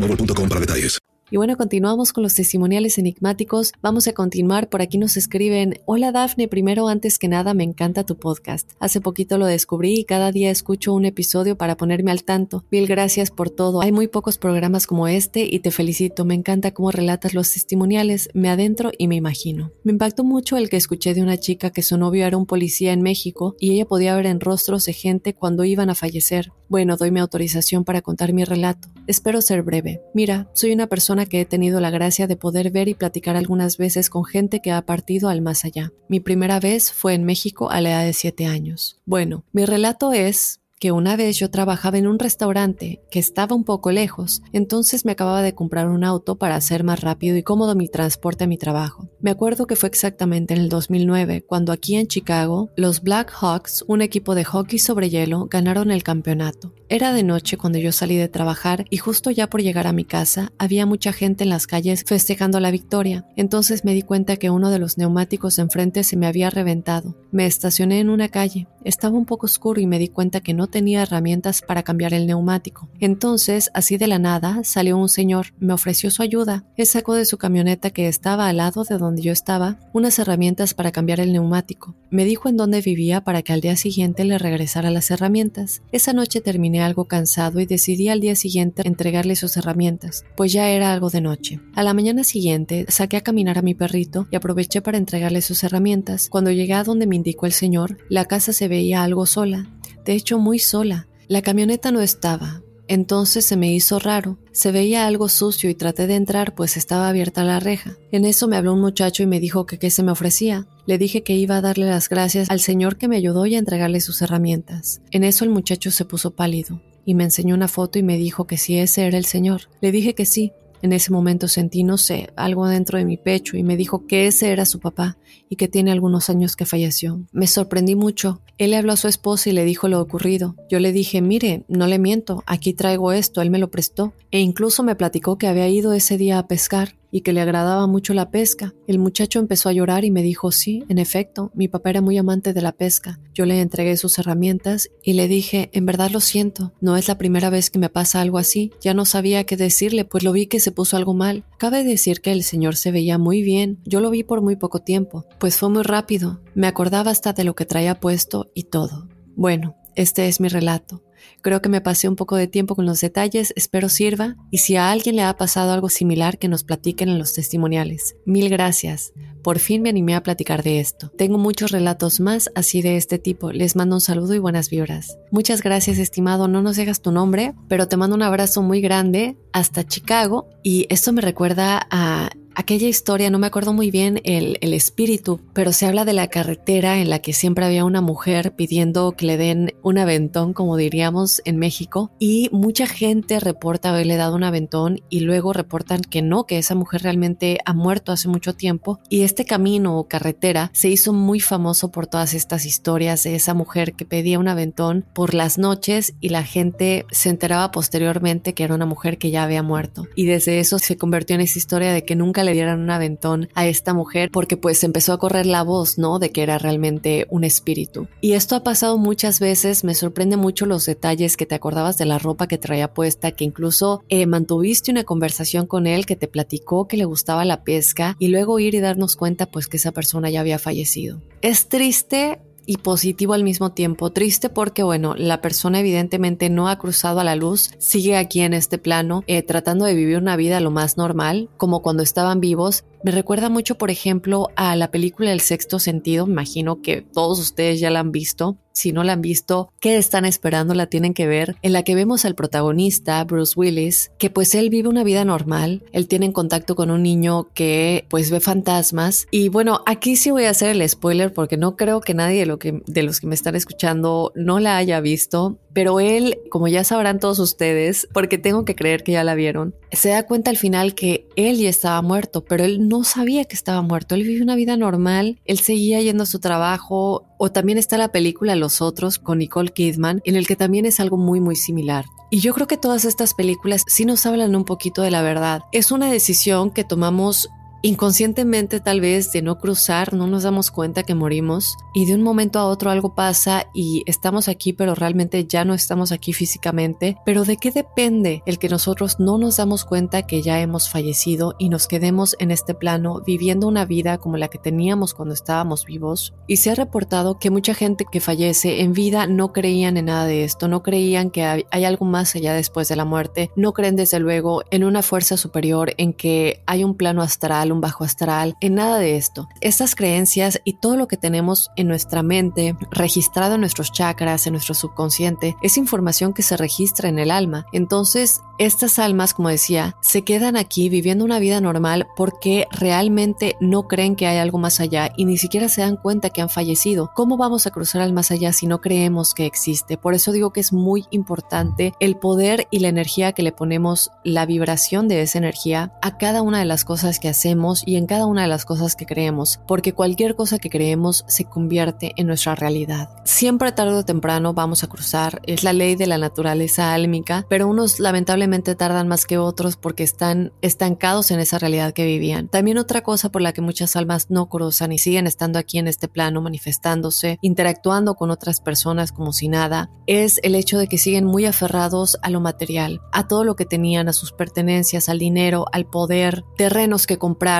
Y 1.33 1.37
bueno, 1.37 1.55
continuamos 1.55 2.11
con 2.11 2.23
los 2.23 2.35
testimoniales 2.35 2.97
enigmáticos. 2.97 3.71
Vamos 3.81 4.05
a 4.09 4.13
continuar. 4.13 4.67
Por 4.67 4.81
aquí 4.81 4.97
nos 4.97 5.15
escriben, 5.15 5.79
hola 5.85 6.11
Dafne, 6.11 6.49
primero 6.49 6.89
antes 6.89 7.17
que 7.17 7.29
nada 7.29 7.53
me 7.53 7.63
encanta 7.63 8.03
tu 8.03 8.17
podcast. 8.17 8.69
Hace 8.81 8.99
poquito 8.99 9.37
lo 9.37 9.45
descubrí 9.45 9.97
y 9.97 10.03
cada 10.03 10.33
día 10.33 10.51
escucho 10.51 10.93
un 10.93 11.05
episodio 11.05 11.55
para 11.55 11.77
ponerme 11.77 12.11
al 12.11 12.25
tanto. 12.25 12.65
Mil 12.69 12.85
gracias 12.85 13.31
por 13.31 13.49
todo. 13.49 13.81
Hay 13.81 13.93
muy 13.93 14.09
pocos 14.09 14.37
programas 14.37 14.87
como 14.87 15.07
este 15.07 15.45
y 15.49 15.59
te 15.59 15.71
felicito. 15.71 16.25
Me 16.25 16.33
encanta 16.35 16.73
cómo 16.73 16.91
relatas 16.91 17.33
los 17.33 17.49
testimoniales. 17.53 18.27
Me 18.33 18.49
adentro 18.49 18.91
y 18.97 19.07
me 19.07 19.15
imagino. 19.15 19.71
Me 19.85 19.93
impactó 19.93 20.25
mucho 20.25 20.57
el 20.57 20.69
que 20.69 20.75
escuché 20.75 21.13
de 21.13 21.21
una 21.21 21.37
chica 21.37 21.69
que 21.69 21.81
su 21.81 21.97
novio 21.97 22.25
era 22.25 22.35
un 22.35 22.45
policía 22.45 22.91
en 22.91 23.03
México 23.03 23.55
y 23.57 23.71
ella 23.71 23.85
podía 23.85 24.17
ver 24.17 24.25
en 24.25 24.41
rostros 24.41 24.83
de 24.83 24.91
gente 24.91 25.33
cuando 25.33 25.63
iban 25.63 25.89
a 25.89 25.95
fallecer. 25.95 26.51
Bueno, 26.71 26.95
doy 26.95 27.11
mi 27.11 27.19
autorización 27.19 27.83
para 27.83 28.01
contar 28.01 28.31
mi 28.31 28.45
relato. 28.45 28.87
Espero 29.05 29.41
ser 29.41 29.61
breve. 29.61 30.01
Mira, 30.13 30.49
soy 30.53 30.71
una 30.71 30.87
persona 30.87 31.25
que 31.25 31.41
he 31.41 31.45
tenido 31.45 31.81
la 31.81 31.89
gracia 31.89 32.27
de 32.27 32.37
poder 32.37 32.71
ver 32.71 32.87
y 32.87 32.93
platicar 32.93 33.35
algunas 33.35 33.77
veces 33.77 34.09
con 34.09 34.23
gente 34.23 34.61
que 34.61 34.71
ha 34.71 34.81
partido 34.85 35.27
al 35.27 35.41
más 35.41 35.65
allá. 35.65 35.91
Mi 36.07 36.21
primera 36.21 36.61
vez 36.61 36.93
fue 36.93 37.13
en 37.13 37.25
México 37.25 37.69
a 37.71 37.81
la 37.81 37.89
edad 37.89 38.05
de 38.05 38.13
7 38.13 38.45
años. 38.45 39.01
Bueno, 39.05 39.43
mi 39.51 39.65
relato 39.65 40.13
es 40.13 40.60
que 40.81 40.91
una 40.91 41.15
vez 41.15 41.37
yo 41.37 41.51
trabajaba 41.51 41.99
en 41.99 42.07
un 42.07 42.17
restaurante 42.17 43.03
que 43.11 43.19
estaba 43.19 43.55
un 43.55 43.63
poco 43.63 43.91
lejos, 43.91 44.41
entonces 44.51 45.05
me 45.05 45.11
acababa 45.11 45.43
de 45.43 45.53
comprar 45.53 45.87
un 45.87 46.03
auto 46.03 46.39
para 46.39 46.55
hacer 46.55 46.83
más 46.83 47.01
rápido 47.01 47.37
y 47.37 47.43
cómodo 47.43 47.75
mi 47.75 47.87
transporte 47.87 48.45
a 48.45 48.47
mi 48.47 48.57
trabajo. 48.57 49.07
Me 49.19 49.29
acuerdo 49.29 49.67
que 49.67 49.75
fue 49.75 49.89
exactamente 49.89 50.55
en 50.55 50.59
el 50.61 50.69
2009 50.69 51.43
cuando 51.45 51.71
aquí 51.71 51.97
en 51.97 52.07
Chicago 52.07 52.71
los 52.75 53.03
Black 53.03 53.31
Hawks, 53.31 53.85
un 53.87 54.01
equipo 54.01 54.33
de 54.33 54.43
hockey 54.43 54.79
sobre 54.79 55.11
hielo, 55.11 55.45
ganaron 55.51 55.91
el 55.91 56.01
campeonato. 56.01 56.73
Era 56.89 57.13
de 57.13 57.23
noche 57.23 57.57
cuando 57.57 57.77
yo 57.77 57.91
salí 57.91 58.17
de 58.17 58.27
trabajar 58.27 58.85
y 58.89 58.97
justo 58.97 59.29
ya 59.29 59.47
por 59.49 59.61
llegar 59.61 59.85
a 59.85 59.93
mi 59.93 60.03
casa 60.03 60.51
había 60.57 60.87
mucha 60.87 61.13
gente 61.13 61.43
en 61.43 61.51
las 61.51 61.67
calles 61.67 62.03
festejando 62.07 62.59
la 62.59 62.71
victoria. 62.71 63.27
Entonces 63.37 63.85
me 63.85 63.93
di 63.93 64.01
cuenta 64.01 64.37
que 64.37 64.49
uno 64.49 64.71
de 64.71 64.79
los 64.79 64.97
neumáticos 64.97 65.59
enfrente 65.59 66.03
se 66.03 66.17
me 66.17 66.25
había 66.25 66.49
reventado. 66.49 67.15
Me 67.31 67.45
estacioné 67.45 67.99
en 67.99 68.09
una 68.09 68.29
calle. 68.29 68.67
Estaba 68.83 69.15
un 69.15 69.25
poco 69.25 69.45
oscuro 69.45 69.79
y 69.79 69.85
me 69.85 69.99
di 69.99 70.07
cuenta 70.07 70.41
que 70.41 70.55
no 70.55 70.70
tenía 70.71 71.03
herramientas 71.03 71.61
para 71.61 71.83
cambiar 71.83 72.15
el 72.15 72.25
neumático. 72.25 72.89
Entonces, 72.99 73.69
así 73.75 73.97
de 73.97 74.07
la 74.07 74.17
nada, 74.17 74.63
salió 74.63 74.97
un 74.97 75.09
señor, 75.09 75.53
me 75.59 75.73
ofreció 75.73 76.09
su 76.09 76.23
ayuda. 76.23 76.65
Él 76.77 76.87
sacó 76.87 77.13
de 77.13 77.25
su 77.25 77.37
camioneta 77.37 77.91
que 77.91 78.07
estaba 78.07 78.47
al 78.47 78.57
lado 78.57 78.83
de 78.83 78.97
donde 78.97 79.21
yo 79.21 79.31
estaba 79.31 79.77
unas 79.93 80.17
herramientas 80.17 80.73
para 80.73 80.91
cambiar 80.91 81.19
el 81.19 81.33
neumático. 81.33 81.95
Me 82.09 82.25
dijo 82.25 82.49
en 82.49 82.57
dónde 82.57 82.81
vivía 82.81 83.23
para 83.23 83.41
que 83.43 83.53
al 83.53 83.61
día 83.61 83.75
siguiente 83.75 84.25
le 84.25 84.37
regresara 84.37 84.89
las 84.89 85.11
herramientas. 85.11 85.81
Esa 85.91 86.13
noche 86.13 86.41
terminé 86.41 86.81
algo 86.81 87.05
cansado 87.05 87.59
y 87.59 87.65
decidí 87.65 88.09
al 88.09 88.21
día 88.21 88.35
siguiente 88.35 88.87
entregarle 88.87 89.35
sus 89.35 89.57
herramientas, 89.57 90.25
pues 90.35 90.51
ya 90.51 90.69
era 90.69 90.91
algo 90.91 91.09
de 91.09 91.21
noche. 91.21 91.59
A 91.75 91.83
la 91.83 91.93
mañana 91.93 92.23
siguiente 92.23 92.85
saqué 92.89 93.17
a 93.17 93.21
caminar 93.21 93.57
a 93.57 93.61
mi 93.61 93.75
perrito 93.75 94.27
y 94.31 94.35
aproveché 94.35 94.81
para 94.81 94.97
entregarle 94.97 95.41
sus 95.41 95.63
herramientas. 95.63 96.29
Cuando 96.29 96.51
llegué 96.51 96.73
a 96.73 96.83
donde 96.83 97.07
me 97.07 97.15
indicó 97.15 97.45
el 97.45 97.51
señor, 97.51 97.97
la 98.09 98.25
casa 98.25 98.53
se 98.53 98.67
veía 98.67 99.03
algo 99.03 99.25
sola, 99.25 99.67
de 100.05 100.13
hecho 100.13 100.39
muy 100.39 100.59
sola. 100.59 101.07
La 101.27 101.41
camioneta 101.41 101.91
no 101.91 102.01
estaba. 102.01 102.61
Entonces 102.87 103.45
se 103.45 103.55
me 103.55 103.71
hizo 103.71 103.99
raro. 103.99 104.37
Se 104.51 104.73
veía 104.73 105.07
algo 105.07 105.29
sucio 105.29 105.69
y 105.69 105.75
traté 105.75 106.07
de 106.07 106.15
entrar 106.15 106.55
pues 106.55 106.75
estaba 106.75 107.07
abierta 107.07 107.45
la 107.45 107.61
reja. 107.61 107.95
En 108.11 108.25
eso 108.25 108.49
me 108.49 108.57
habló 108.57 108.73
un 108.73 108.81
muchacho 108.81 109.23
y 109.23 109.27
me 109.27 109.39
dijo 109.39 109.65
que 109.65 109.79
qué 109.79 109.89
se 109.89 110.03
me 110.03 110.11
ofrecía. 110.11 110.67
Le 110.85 110.97
dije 110.97 111.23
que 111.23 111.33
iba 111.33 111.55
a 111.55 111.61
darle 111.61 111.85
las 111.85 112.09
gracias 112.09 112.49
al 112.49 112.59
señor 112.59 112.97
que 112.97 113.07
me 113.07 113.15
ayudó 113.15 113.45
y 113.45 113.55
a 113.55 113.59
entregarle 113.59 114.01
sus 114.01 114.21
herramientas. 114.21 115.01
En 115.11 115.23
eso 115.23 115.45
el 115.45 115.51
muchacho 115.51 115.89
se 115.89 116.03
puso 116.03 116.35
pálido 116.35 116.81
y 117.05 117.15
me 117.15 117.23
enseñó 117.23 117.55
una 117.55 117.67
foto 117.67 117.97
y 117.97 118.03
me 118.03 118.17
dijo 118.17 118.45
que 118.45 118.57
si 118.57 118.77
ese 118.77 119.05
era 119.05 119.17
el 119.17 119.25
señor. 119.25 119.69
Le 119.81 119.91
dije 119.91 120.13
que 120.13 120.25
sí. 120.25 120.51
En 120.81 120.93
ese 120.93 121.11
momento 121.11 121.47
sentí, 121.47 121.83
no 121.83 121.97
sé, 121.97 122.29
algo 122.35 122.67
dentro 122.67 122.97
de 122.97 123.05
mi 123.05 123.17
pecho 123.17 123.57
y 123.57 123.63
me 123.63 123.77
dijo 123.77 124.07
que 124.07 124.27
ese 124.27 124.51
era 124.51 124.65
su 124.65 124.79
papá 124.79 125.17
y 125.49 125.55
que 125.55 125.67
tiene 125.67 125.91
algunos 125.91 126.29
años 126.29 126.55
que 126.55 126.65
falleció. 126.65 127.21
Me 127.31 127.47
sorprendí 127.47 127.95
mucho. 127.95 128.41
Él 128.57 128.71
le 128.71 128.77
habló 128.77 128.93
a 128.93 128.97
su 128.97 129.07
esposa 129.07 129.49
y 129.49 129.53
le 129.53 129.65
dijo 129.65 129.87
lo 129.87 130.01
ocurrido. 130.01 130.55
Yo 130.69 130.79
le 130.79 130.91
dije, 130.91 131.21
mire, 131.21 131.65
no 131.67 131.87
le 131.87 131.99
miento, 131.99 132.43
aquí 132.47 132.73
traigo 132.73 133.11
esto, 133.11 133.41
él 133.41 133.51
me 133.51 133.59
lo 133.59 133.69
prestó. 133.69 134.13
E 134.31 134.39
incluso 134.39 134.83
me 134.83 134.95
platicó 134.95 135.37
que 135.37 135.47
había 135.47 135.67
ido 135.67 135.93
ese 135.93 136.17
día 136.17 136.39
a 136.39 136.47
pescar 136.47 137.00
y 137.11 137.21
que 137.21 137.33
le 137.33 137.41
agradaba 137.41 137.85
mucho 137.87 138.13
la 138.13 138.31
pesca. 138.31 138.73
El 138.87 138.99
muchacho 138.99 139.39
empezó 139.39 139.69
a 139.69 139.73
llorar 139.73 140.05
y 140.05 140.11
me 140.11 140.23
dijo, 140.23 140.51
sí, 140.51 140.83
en 140.89 140.97
efecto, 140.97 141.51
mi 141.53 141.67
papá 141.67 141.89
era 141.91 142.01
muy 142.01 142.17
amante 142.17 142.53
de 142.53 142.61
la 142.61 142.71
pesca. 142.71 143.19
Yo 143.33 143.45
le 143.45 143.59
entregué 143.61 143.97
sus 143.97 144.17
herramientas 144.17 144.89
y 145.03 145.13
le 145.13 145.27
dije, 145.27 145.69
en 145.73 145.85
verdad 145.85 146.09
lo 146.11 146.21
siento, 146.21 146.73
no 146.81 146.97
es 146.97 147.07
la 147.07 147.17
primera 147.17 147.49
vez 147.49 147.69
que 147.69 147.79
me 147.79 147.89
pasa 147.89 148.21
algo 148.21 148.37
así. 148.37 148.71
Ya 148.81 148.93
no 148.93 149.05
sabía 149.05 149.43
qué 149.43 149.57
decirle, 149.57 150.05
pues 150.05 150.23
lo 150.23 150.31
vi 150.31 150.47
que 150.47 150.59
se 150.59 150.71
puso 150.71 150.97
algo 150.97 151.13
mal. 151.13 151.43
Cabe 151.57 151.83
decir 151.83 152.21
que 152.21 152.31
el 152.31 152.43
señor 152.43 152.75
se 152.75 152.91
veía 152.91 153.17
muy 153.17 153.41
bien. 153.41 153.79
Yo 153.85 153.99
lo 153.99 154.09
vi 154.09 154.23
por 154.23 154.41
muy 154.41 154.55
poco 154.55 154.79
tiempo, 154.79 155.25
pues 155.39 155.57
fue 155.57 155.69
muy 155.69 155.83
rápido. 155.83 156.41
Me 156.55 156.67
acordaba 156.67 157.11
hasta 157.11 157.33
de 157.33 157.43
lo 157.43 157.55
que 157.55 157.65
traía 157.65 157.99
puesto 157.99 158.51
y 158.53 158.63
todo. 158.63 159.07
Bueno, 159.35 159.75
este 159.95 160.27
es 160.27 160.39
mi 160.39 160.47
relato. 160.47 161.03
Creo 161.41 161.61
que 161.61 161.69
me 161.69 161.81
pasé 161.81 162.07
un 162.07 162.15
poco 162.15 162.35
de 162.35 162.47
tiempo 162.47 162.75
con 162.75 162.85
los 162.85 163.01
detalles, 163.01 163.53
espero 163.55 163.89
sirva 163.89 164.35
y 164.51 164.59
si 164.59 164.75
a 164.75 164.91
alguien 164.91 165.15
le 165.15 165.23
ha 165.23 165.37
pasado 165.37 165.71
algo 165.71 165.89
similar 165.89 166.37
que 166.37 166.47
nos 166.47 166.63
platiquen 166.63 167.09
en 167.09 167.19
los 167.19 167.33
testimoniales. 167.33 168.15
Mil 168.25 168.49
gracias. 168.49 169.13
Por 169.43 169.59
fin 169.59 169.81
me 169.81 169.89
animé 169.89 170.15
a 170.15 170.23
platicar 170.23 170.61
de 170.61 170.79
esto. 170.79 171.09
Tengo 171.17 171.37
muchos 171.37 171.71
relatos 171.71 172.19
más 172.19 172.51
así 172.53 172.81
de 172.81 172.97
este 172.97 173.17
tipo. 173.17 173.51
Les 173.51 173.75
mando 173.75 173.95
un 173.95 174.01
saludo 174.01 174.35
y 174.35 174.39
buenas 174.39 174.69
vibras. 174.69 175.17
Muchas 175.31 175.63
gracias, 175.63 175.97
estimado. 175.97 176.47
No 176.47 176.61
nos 176.61 176.75
dejas 176.75 177.01
tu 177.01 177.11
nombre, 177.11 177.53
pero 177.67 177.87
te 177.87 177.97
mando 177.97 178.15
un 178.15 178.21
abrazo 178.21 178.61
muy 178.61 178.81
grande 178.81 179.37
hasta 179.51 179.83
Chicago. 179.83 180.47
Y 180.63 180.85
esto 180.89 181.11
me 181.11 181.21
recuerda 181.21 181.87
a 181.89 182.29
aquella 182.55 182.87
historia, 182.87 183.29
no 183.29 183.39
me 183.39 183.47
acuerdo 183.47 183.73
muy 183.73 183.91
bien 183.91 184.21
el, 184.23 184.57
el, 184.61 184.73
espíritu, 184.73 185.39
pero 185.53 185.71
se 185.71 185.85
habla 185.85 186.05
de 186.05 186.13
la 186.13 186.27
carretera 186.27 186.99
en 186.99 187.09
la 187.09 187.19
que 187.19 187.33
siempre 187.33 187.65
había 187.65 187.85
una 187.85 188.01
mujer 188.01 188.53
pidiendo 188.55 189.13
que 189.13 189.25
le 189.25 189.37
den 189.37 189.73
un 189.83 189.97
aventón, 189.97 190.53
como 190.53 190.77
diríamos 190.77 191.41
en 191.45 191.57
México, 191.57 192.11
y 192.19 192.49
mucha 192.51 192.87
gente 192.87 193.39
reporta 193.39 193.89
haberle 193.89 194.15
dado 194.17 194.35
un 194.35 194.43
aventón 194.43 195.01
y 195.09 195.21
luego 195.21 195.53
reportan 195.53 196.01
que 196.01 196.21
no, 196.21 196.45
que 196.45 196.57
esa 196.57 196.75
mujer 196.75 197.03
realmente 197.03 197.59
ha 197.65 197.73
muerto 197.73 198.11
hace 198.11 198.27
mucho 198.27 198.53
tiempo. 198.53 198.99
Y 199.09 199.21
este 199.21 199.45
camino 199.45 199.97
o 199.97 200.07
carretera 200.07 200.71
se 200.73 200.89
hizo 200.89 201.13
muy 201.13 201.39
famoso 201.39 201.91
por 201.91 202.07
todas 202.07 202.33
estas 202.33 202.65
historias 202.65 203.23
de 203.23 203.35
esa 203.35 203.53
mujer 203.53 203.93
que 203.93 204.05
pedía 204.05 204.39
un 204.39 204.47
aventón 204.47 205.05
por 205.13 205.33
las 205.33 205.57
noches 205.57 206.13
y 206.19 206.29
la 206.29 206.43
gente 206.43 207.05
se 207.11 207.29
enteraba 207.29 207.71
posteriormente 207.71 208.53
que 208.53 208.63
era 208.63 208.75
una 208.75 208.85
mujer 208.85 209.17
que 209.17 209.31
ya 209.31 209.43
había 209.43 209.63
muerto. 209.63 210.07
Y 210.15 210.25
desde 210.25 210.59
eso 210.59 210.79
se 210.79 210.97
convirtió 210.97 211.35
en 211.35 211.41
esa 211.41 211.57
historia 211.57 211.93
de 211.93 212.03
que 212.03 212.15
nunca 212.15 212.40
le 212.43 212.53
dieran 212.53 212.79
un 212.79 212.89
aventón 212.89 213.49
a 213.53 213.67
esta 213.67 213.93
mujer 213.93 214.29
porque 214.31 214.57
pues 214.57 214.83
empezó 214.83 215.13
a 215.13 215.19
correr 215.19 215.45
la 215.45 215.63
voz, 215.63 215.97
¿no? 215.97 216.19
De 216.19 216.31
que 216.31 216.43
era 216.43 216.57
realmente 216.57 217.27
un 217.29 217.43
espíritu. 217.43 218.07
Y 218.21 218.33
esto 218.33 218.55
ha 218.55 218.63
pasado 218.63 218.97
muchas 218.97 219.39
veces, 219.39 219.83
me 219.83 219.95
sorprende 219.95 220.37
mucho 220.37 220.65
los 220.65 220.85
detalles 220.85 221.37
que 221.37 221.45
te 221.45 221.55
acordabas 221.55 221.97
de 221.97 222.05
la 222.05 222.19
ropa 222.19 222.47
que 222.47 222.57
traía 222.57 222.93
puesta, 222.93 223.31
que 223.31 223.43
incluso 223.43 224.03
eh, 224.09 224.25
mantuviste 224.25 224.91
una 224.91 225.03
conversación 225.03 225.67
con 225.67 225.87
él 225.87 226.05
que 226.05 226.15
te 226.15 226.27
platicó 226.27 226.87
que 226.87 226.97
le 226.97 227.05
gustaba 227.05 227.45
la 227.45 227.63
pesca 227.63 228.15
y 228.19 228.27
luego 228.27 228.59
ir 228.59 228.75
y 228.75 228.79
darnos 228.79 229.15
cuenta 229.15 229.45
pues 229.45 229.67
que 229.67 229.77
esa 229.77 229.91
persona 229.91 230.29
ya 230.29 230.39
había 230.39 230.59
fallecido. 230.59 231.21
Es 231.41 231.67
triste 231.67 232.39
y 232.65 232.77
positivo 232.77 233.33
al 233.33 233.43
mismo 233.43 233.71
tiempo. 233.71 234.11
Triste 234.11 234.49
porque, 234.49 234.83
bueno, 234.83 235.15
la 235.17 235.41
persona 235.41 235.79
evidentemente 235.79 236.49
no 236.49 236.69
ha 236.69 236.77
cruzado 236.77 237.19
a 237.19 237.23
la 237.23 237.35
luz, 237.35 237.71
sigue 237.79 238.17
aquí 238.17 238.41
en 238.41 238.53
este 238.53 238.77
plano, 238.77 239.23
eh, 239.27 239.43
tratando 239.43 239.85
de 239.85 239.95
vivir 239.95 240.17
una 240.17 240.35
vida 240.35 240.59
lo 240.59 240.71
más 240.71 240.97
normal, 240.97 241.49
como 241.57 241.81
cuando 241.81 242.03
estaban 242.03 242.39
vivos. 242.39 242.83
Me 243.03 243.11
recuerda 243.11 243.49
mucho, 243.49 243.79
por 243.79 243.89
ejemplo, 243.89 244.49
a 244.55 244.75
la 244.75 244.91
película 244.91 245.31
El 245.31 245.41
Sexto 245.41 245.79
Sentido. 245.79 246.27
Imagino 246.27 246.81
que 246.81 247.01
todos 247.01 247.39
ustedes 247.39 247.79
ya 247.79 247.89
la 247.89 247.99
han 247.99 248.11
visto. 248.11 248.57
Si 248.73 248.93
no 248.93 249.03
la 249.03 249.13
han 249.13 249.21
visto, 249.21 249.69
¿qué 249.79 249.97
están 249.97 250.23
esperando? 250.23 250.73
La 250.73 250.85
tienen 250.85 251.13
que 251.13 251.27
ver. 251.27 251.55
En 251.61 251.73
la 251.73 251.83
que 251.83 251.95
vemos 251.95 252.25
al 252.25 252.35
protagonista, 252.35 253.23
Bruce 253.25 253.53
Willis, 253.57 254.11
que 254.17 254.29
pues 254.29 254.55
él 254.55 254.69
vive 254.69 254.87
una 254.87 255.03
vida 255.03 255.25
normal. 255.25 255.83
Él 255.91 256.07
tiene 256.07 256.27
en 256.27 256.31
contacto 256.31 256.75
con 256.75 256.89
un 256.89 257.03
niño 257.03 257.49
que 257.53 258.05
pues 258.09 258.31
ve 258.31 258.39
fantasmas. 258.39 259.27
Y 259.29 259.49
bueno, 259.49 259.81
aquí 259.85 260.15
sí 260.15 260.31
voy 260.31 260.45
a 260.45 260.51
hacer 260.51 260.69
el 260.69 260.87
spoiler 260.87 261.33
porque 261.33 261.57
no 261.57 261.75
creo 261.75 262.01
que 262.01 262.13
nadie 262.13 262.45
de, 262.45 262.81
de 262.85 263.03
los 263.03 263.19
que 263.19 263.27
me 263.27 263.35
están 263.35 263.55
escuchando 263.55 264.31
no 264.35 264.59
la 264.59 264.77
haya 264.77 265.01
visto. 265.01 265.57
Pero 265.73 265.99
él, 265.99 266.39
como 266.49 266.67
ya 266.67 266.83
sabrán 266.83 267.19
todos 267.19 267.39
ustedes, 267.39 268.07
porque 268.13 268.37
tengo 268.37 268.65
que 268.65 268.75
creer 268.75 269.03
que 269.03 269.13
ya 269.13 269.23
la 269.23 269.35
vieron, 269.35 269.73
se 269.91 270.09
da 270.09 270.25
cuenta 270.25 270.49
al 270.49 270.57
final 270.57 270.95
que 270.95 271.27
él 271.35 271.57
ya 271.57 271.69
estaba 271.69 272.01
muerto, 272.01 272.43
pero 272.43 272.65
él 272.65 272.89
no 272.91 273.05
sabía 273.05 273.45
que 273.45 273.55
estaba 273.55 273.81
muerto. 273.81 274.15
Él 274.15 274.23
vive 274.23 274.43
una 274.43 274.55
vida 274.55 274.75
normal, 274.75 275.39
él 275.45 275.59
seguía 275.59 276.01
yendo 276.01 276.23
a 276.23 276.25
su 276.25 276.39
trabajo. 276.39 277.23
O 277.37 277.49
también 277.49 277.77
está 277.77 277.97
la 277.97 278.11
película 278.11 278.57
Los 278.57 278.81
Otros 278.81 279.17
con 279.17 279.37
Nicole 279.37 279.71
Kidman, 279.71 280.21
en 280.25 280.35
el 280.35 280.45
que 280.45 280.57
también 280.57 280.85
es 280.85 280.99
algo 280.99 281.15
muy, 281.15 281.39
muy 281.39 281.55
similar. 281.55 282.03
Y 282.29 282.41
yo 282.41 282.53
creo 282.53 282.67
que 282.67 282.75
todas 282.75 283.05
estas 283.05 283.33
películas 283.33 283.83
sí 283.87 284.03
nos 284.03 284.25
hablan 284.25 284.57
un 284.57 284.65
poquito 284.65 285.03
de 285.03 285.11
la 285.11 285.21
verdad. 285.21 285.61
Es 285.71 285.91
una 285.91 286.11
decisión 286.11 286.69
que 286.69 286.83
tomamos 286.83 287.49
Inconscientemente 287.83 288.79
tal 288.79 289.01
vez 289.01 289.31
de 289.31 289.41
no 289.41 289.57
cruzar 289.57 290.13
no 290.13 290.27
nos 290.27 290.43
damos 290.43 290.69
cuenta 290.69 291.01
que 291.01 291.15
morimos 291.15 291.77
y 291.95 292.05
de 292.05 292.13
un 292.13 292.21
momento 292.21 292.59
a 292.59 292.67
otro 292.67 292.91
algo 292.91 293.15
pasa 293.15 293.65
y 293.73 294.03
estamos 294.05 294.47
aquí 294.47 294.71
pero 294.71 294.93
realmente 294.93 295.45
ya 295.45 295.65
no 295.65 295.73
estamos 295.73 296.11
aquí 296.11 296.31
físicamente. 296.31 297.17
Pero 297.25 297.43
¿de 297.43 297.57
qué 297.57 297.71
depende 297.71 298.43
el 298.45 298.59
que 298.59 298.69
nosotros 298.69 299.19
no 299.19 299.39
nos 299.39 299.57
damos 299.57 299.83
cuenta 299.83 300.27
que 300.27 300.43
ya 300.43 300.59
hemos 300.59 300.91
fallecido 300.91 301.55
y 301.57 301.69
nos 301.69 301.87
quedemos 301.87 302.35
en 302.37 302.51
este 302.51 302.75
plano 302.75 303.23
viviendo 303.25 303.67
una 303.67 303.85
vida 303.85 304.19
como 304.19 304.37
la 304.37 304.49
que 304.49 304.59
teníamos 304.59 305.15
cuando 305.15 305.33
estábamos 305.33 305.85
vivos? 305.85 306.35
Y 306.45 306.57
se 306.57 306.69
ha 306.69 306.75
reportado 306.75 307.39
que 307.39 307.49
mucha 307.49 307.73
gente 307.73 308.05
que 308.11 308.19
fallece 308.19 308.81
en 308.81 308.93
vida 308.93 309.25
no 309.25 309.53
creían 309.53 309.97
en 309.97 310.05
nada 310.05 310.27
de 310.27 310.43
esto, 310.43 310.67
no 310.67 310.83
creían 310.83 311.31
que 311.31 311.43
hay 311.43 311.85
algo 311.85 312.05
más 312.05 312.35
allá 312.35 312.53
después 312.53 312.89
de 312.89 312.95
la 312.95 313.05
muerte, 313.05 313.49
no 313.55 313.73
creen 313.73 313.95
desde 313.95 314.19
luego 314.19 314.61
en 314.69 314.83
una 314.83 315.01
fuerza 315.01 315.35
superior, 315.35 315.95
en 315.97 316.13
que 316.13 316.61
hay 316.67 316.83
un 316.83 316.95
plano 316.95 317.23
astral 317.23 317.70
un 317.71 317.81
bajo 317.81 318.03
astral, 318.03 318.55
en 318.59 318.75
nada 318.75 318.99
de 318.99 319.17
esto. 319.17 319.47
Estas 319.61 319.95
creencias 319.95 320.61
y 320.63 320.73
todo 320.73 320.97
lo 320.97 321.07
que 321.07 321.17
tenemos 321.17 321.71
en 321.75 321.87
nuestra 321.87 322.23
mente, 322.23 322.75
registrado 322.91 323.55
en 323.55 323.61
nuestros 323.61 323.91
chakras, 323.91 324.47
en 324.47 324.53
nuestro 324.53 324.73
subconsciente, 324.73 325.55
es 325.61 325.77
información 325.77 326.33
que 326.33 326.43
se 326.43 326.57
registra 326.57 327.09
en 327.09 327.19
el 327.19 327.31
alma. 327.31 327.65
Entonces, 327.71 328.41
estas 328.57 328.99
almas, 328.99 329.33
como 329.33 329.49
decía, 329.49 329.95
se 330.01 330.23
quedan 330.23 330.55
aquí 330.55 330.87
viviendo 330.87 331.25
una 331.25 331.39
vida 331.39 331.59
normal 331.61 332.07
porque 332.15 332.67
realmente 332.71 333.55
no 333.59 333.87
creen 333.87 334.15
que 334.15 334.27
hay 334.27 334.37
algo 334.37 334.59
más 334.59 334.79
allá 334.79 335.11
y 335.17 335.25
ni 335.25 335.37
siquiera 335.37 335.67
se 335.67 335.81
dan 335.81 335.97
cuenta 335.97 336.29
que 336.29 336.41
han 336.41 336.49
fallecido. 336.49 337.11
¿Cómo 337.15 337.37
vamos 337.37 337.65
a 337.65 337.71
cruzar 337.71 338.01
al 338.01 338.13
más 338.13 338.29
allá 338.29 338.53
si 338.53 338.67
no 338.67 338.79
creemos 338.79 339.33
que 339.33 339.47
existe? 339.47 339.97
Por 339.97 340.13
eso 340.13 340.31
digo 340.31 340.53
que 340.53 340.59
es 340.59 340.73
muy 340.73 341.05
importante 341.09 341.93
el 341.99 342.17
poder 342.17 342.67
y 342.69 342.79
la 342.79 342.89
energía 342.89 343.31
que 343.33 343.41
le 343.43 343.51
ponemos, 343.51 344.11
la 344.23 344.45
vibración 344.45 345.07
de 345.07 345.21
esa 345.23 345.39
energía 345.39 345.93
a 346.01 346.17
cada 346.17 346.41
una 346.41 346.59
de 346.59 346.65
las 346.65 346.85
cosas 346.85 347.19
que 347.19 347.29
hacemos 347.29 347.60
y 347.85 347.95
en 347.95 348.07
cada 348.07 348.25
una 348.25 348.41
de 348.41 348.47
las 348.47 348.65
cosas 348.65 348.95
que 348.95 349.05
creemos, 349.05 349.59
porque 349.67 349.93
cualquier 349.93 350.35
cosa 350.35 350.57
que 350.57 350.69
creemos 350.69 351.23
se 351.27 351.45
convierte 351.45 352.13
en 352.15 352.27
nuestra 352.27 352.55
realidad. 352.55 353.09
Siempre 353.23 353.71
tarde 353.71 353.93
o 353.93 354.05
temprano 354.05 354.53
vamos 354.53 354.83
a 354.83 354.87
cruzar, 354.87 355.41
es 355.45 355.63
la 355.63 355.73
ley 355.73 355.95
de 355.95 356.07
la 356.07 356.17
naturaleza 356.17 356.93
álmica, 356.93 357.45
pero 357.49 357.67
unos 357.67 357.99
lamentablemente 357.99 358.75
tardan 358.75 359.07
más 359.07 359.25
que 359.25 359.37
otros 359.37 359.77
porque 359.77 360.03
están 360.03 360.53
estancados 360.61 361.29
en 361.31 361.39
esa 361.39 361.59
realidad 361.59 361.93
que 361.93 362.05
vivían. 362.05 362.47
También 362.47 362.77
otra 362.77 363.01
cosa 363.01 363.29
por 363.29 363.41
la 363.41 363.53
que 363.53 363.61
muchas 363.61 363.95
almas 363.95 364.29
no 364.29 364.49
cruzan 364.49 364.91
y 364.91 364.97
siguen 364.97 365.27
estando 365.27 365.59
aquí 365.59 365.77
en 365.77 365.87
este 365.87 366.07
plano, 366.07 366.41
manifestándose, 366.41 367.37
interactuando 367.41 368.15
con 368.15 368.31
otras 368.31 368.59
personas 368.59 369.11
como 369.11 369.33
si 369.33 369.47
nada, 369.47 369.91
es 370.07 370.39
el 370.43 370.55
hecho 370.55 370.77
de 370.77 370.87
que 370.87 370.97
siguen 370.97 371.25
muy 371.25 371.45
aferrados 371.45 372.17
a 372.23 372.29
lo 372.29 372.41
material, 372.41 373.01
a 373.11 373.27
todo 373.27 373.43
lo 373.43 373.55
que 373.55 373.65
tenían, 373.65 374.09
a 374.09 374.13
sus 374.13 374.31
pertenencias, 374.31 375.09
al 375.09 375.19
dinero, 375.19 375.65
al 375.71 375.85
poder, 375.85 376.43
terrenos 376.57 377.05
que 377.07 377.17
compraron, 377.17 377.50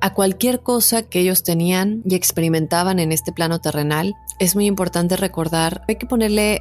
a 0.00 0.14
cualquier 0.14 0.60
cosa 0.60 1.02
que 1.02 1.20
ellos 1.20 1.42
tenían 1.42 2.02
y 2.04 2.14
experimentaban 2.14 2.98
en 2.98 3.12
este 3.12 3.32
plano 3.32 3.60
terrenal. 3.60 4.14
Es 4.38 4.54
muy 4.54 4.66
importante 4.66 5.16
recordar, 5.16 5.82
hay 5.88 5.96
que 5.96 6.06
ponerle 6.06 6.60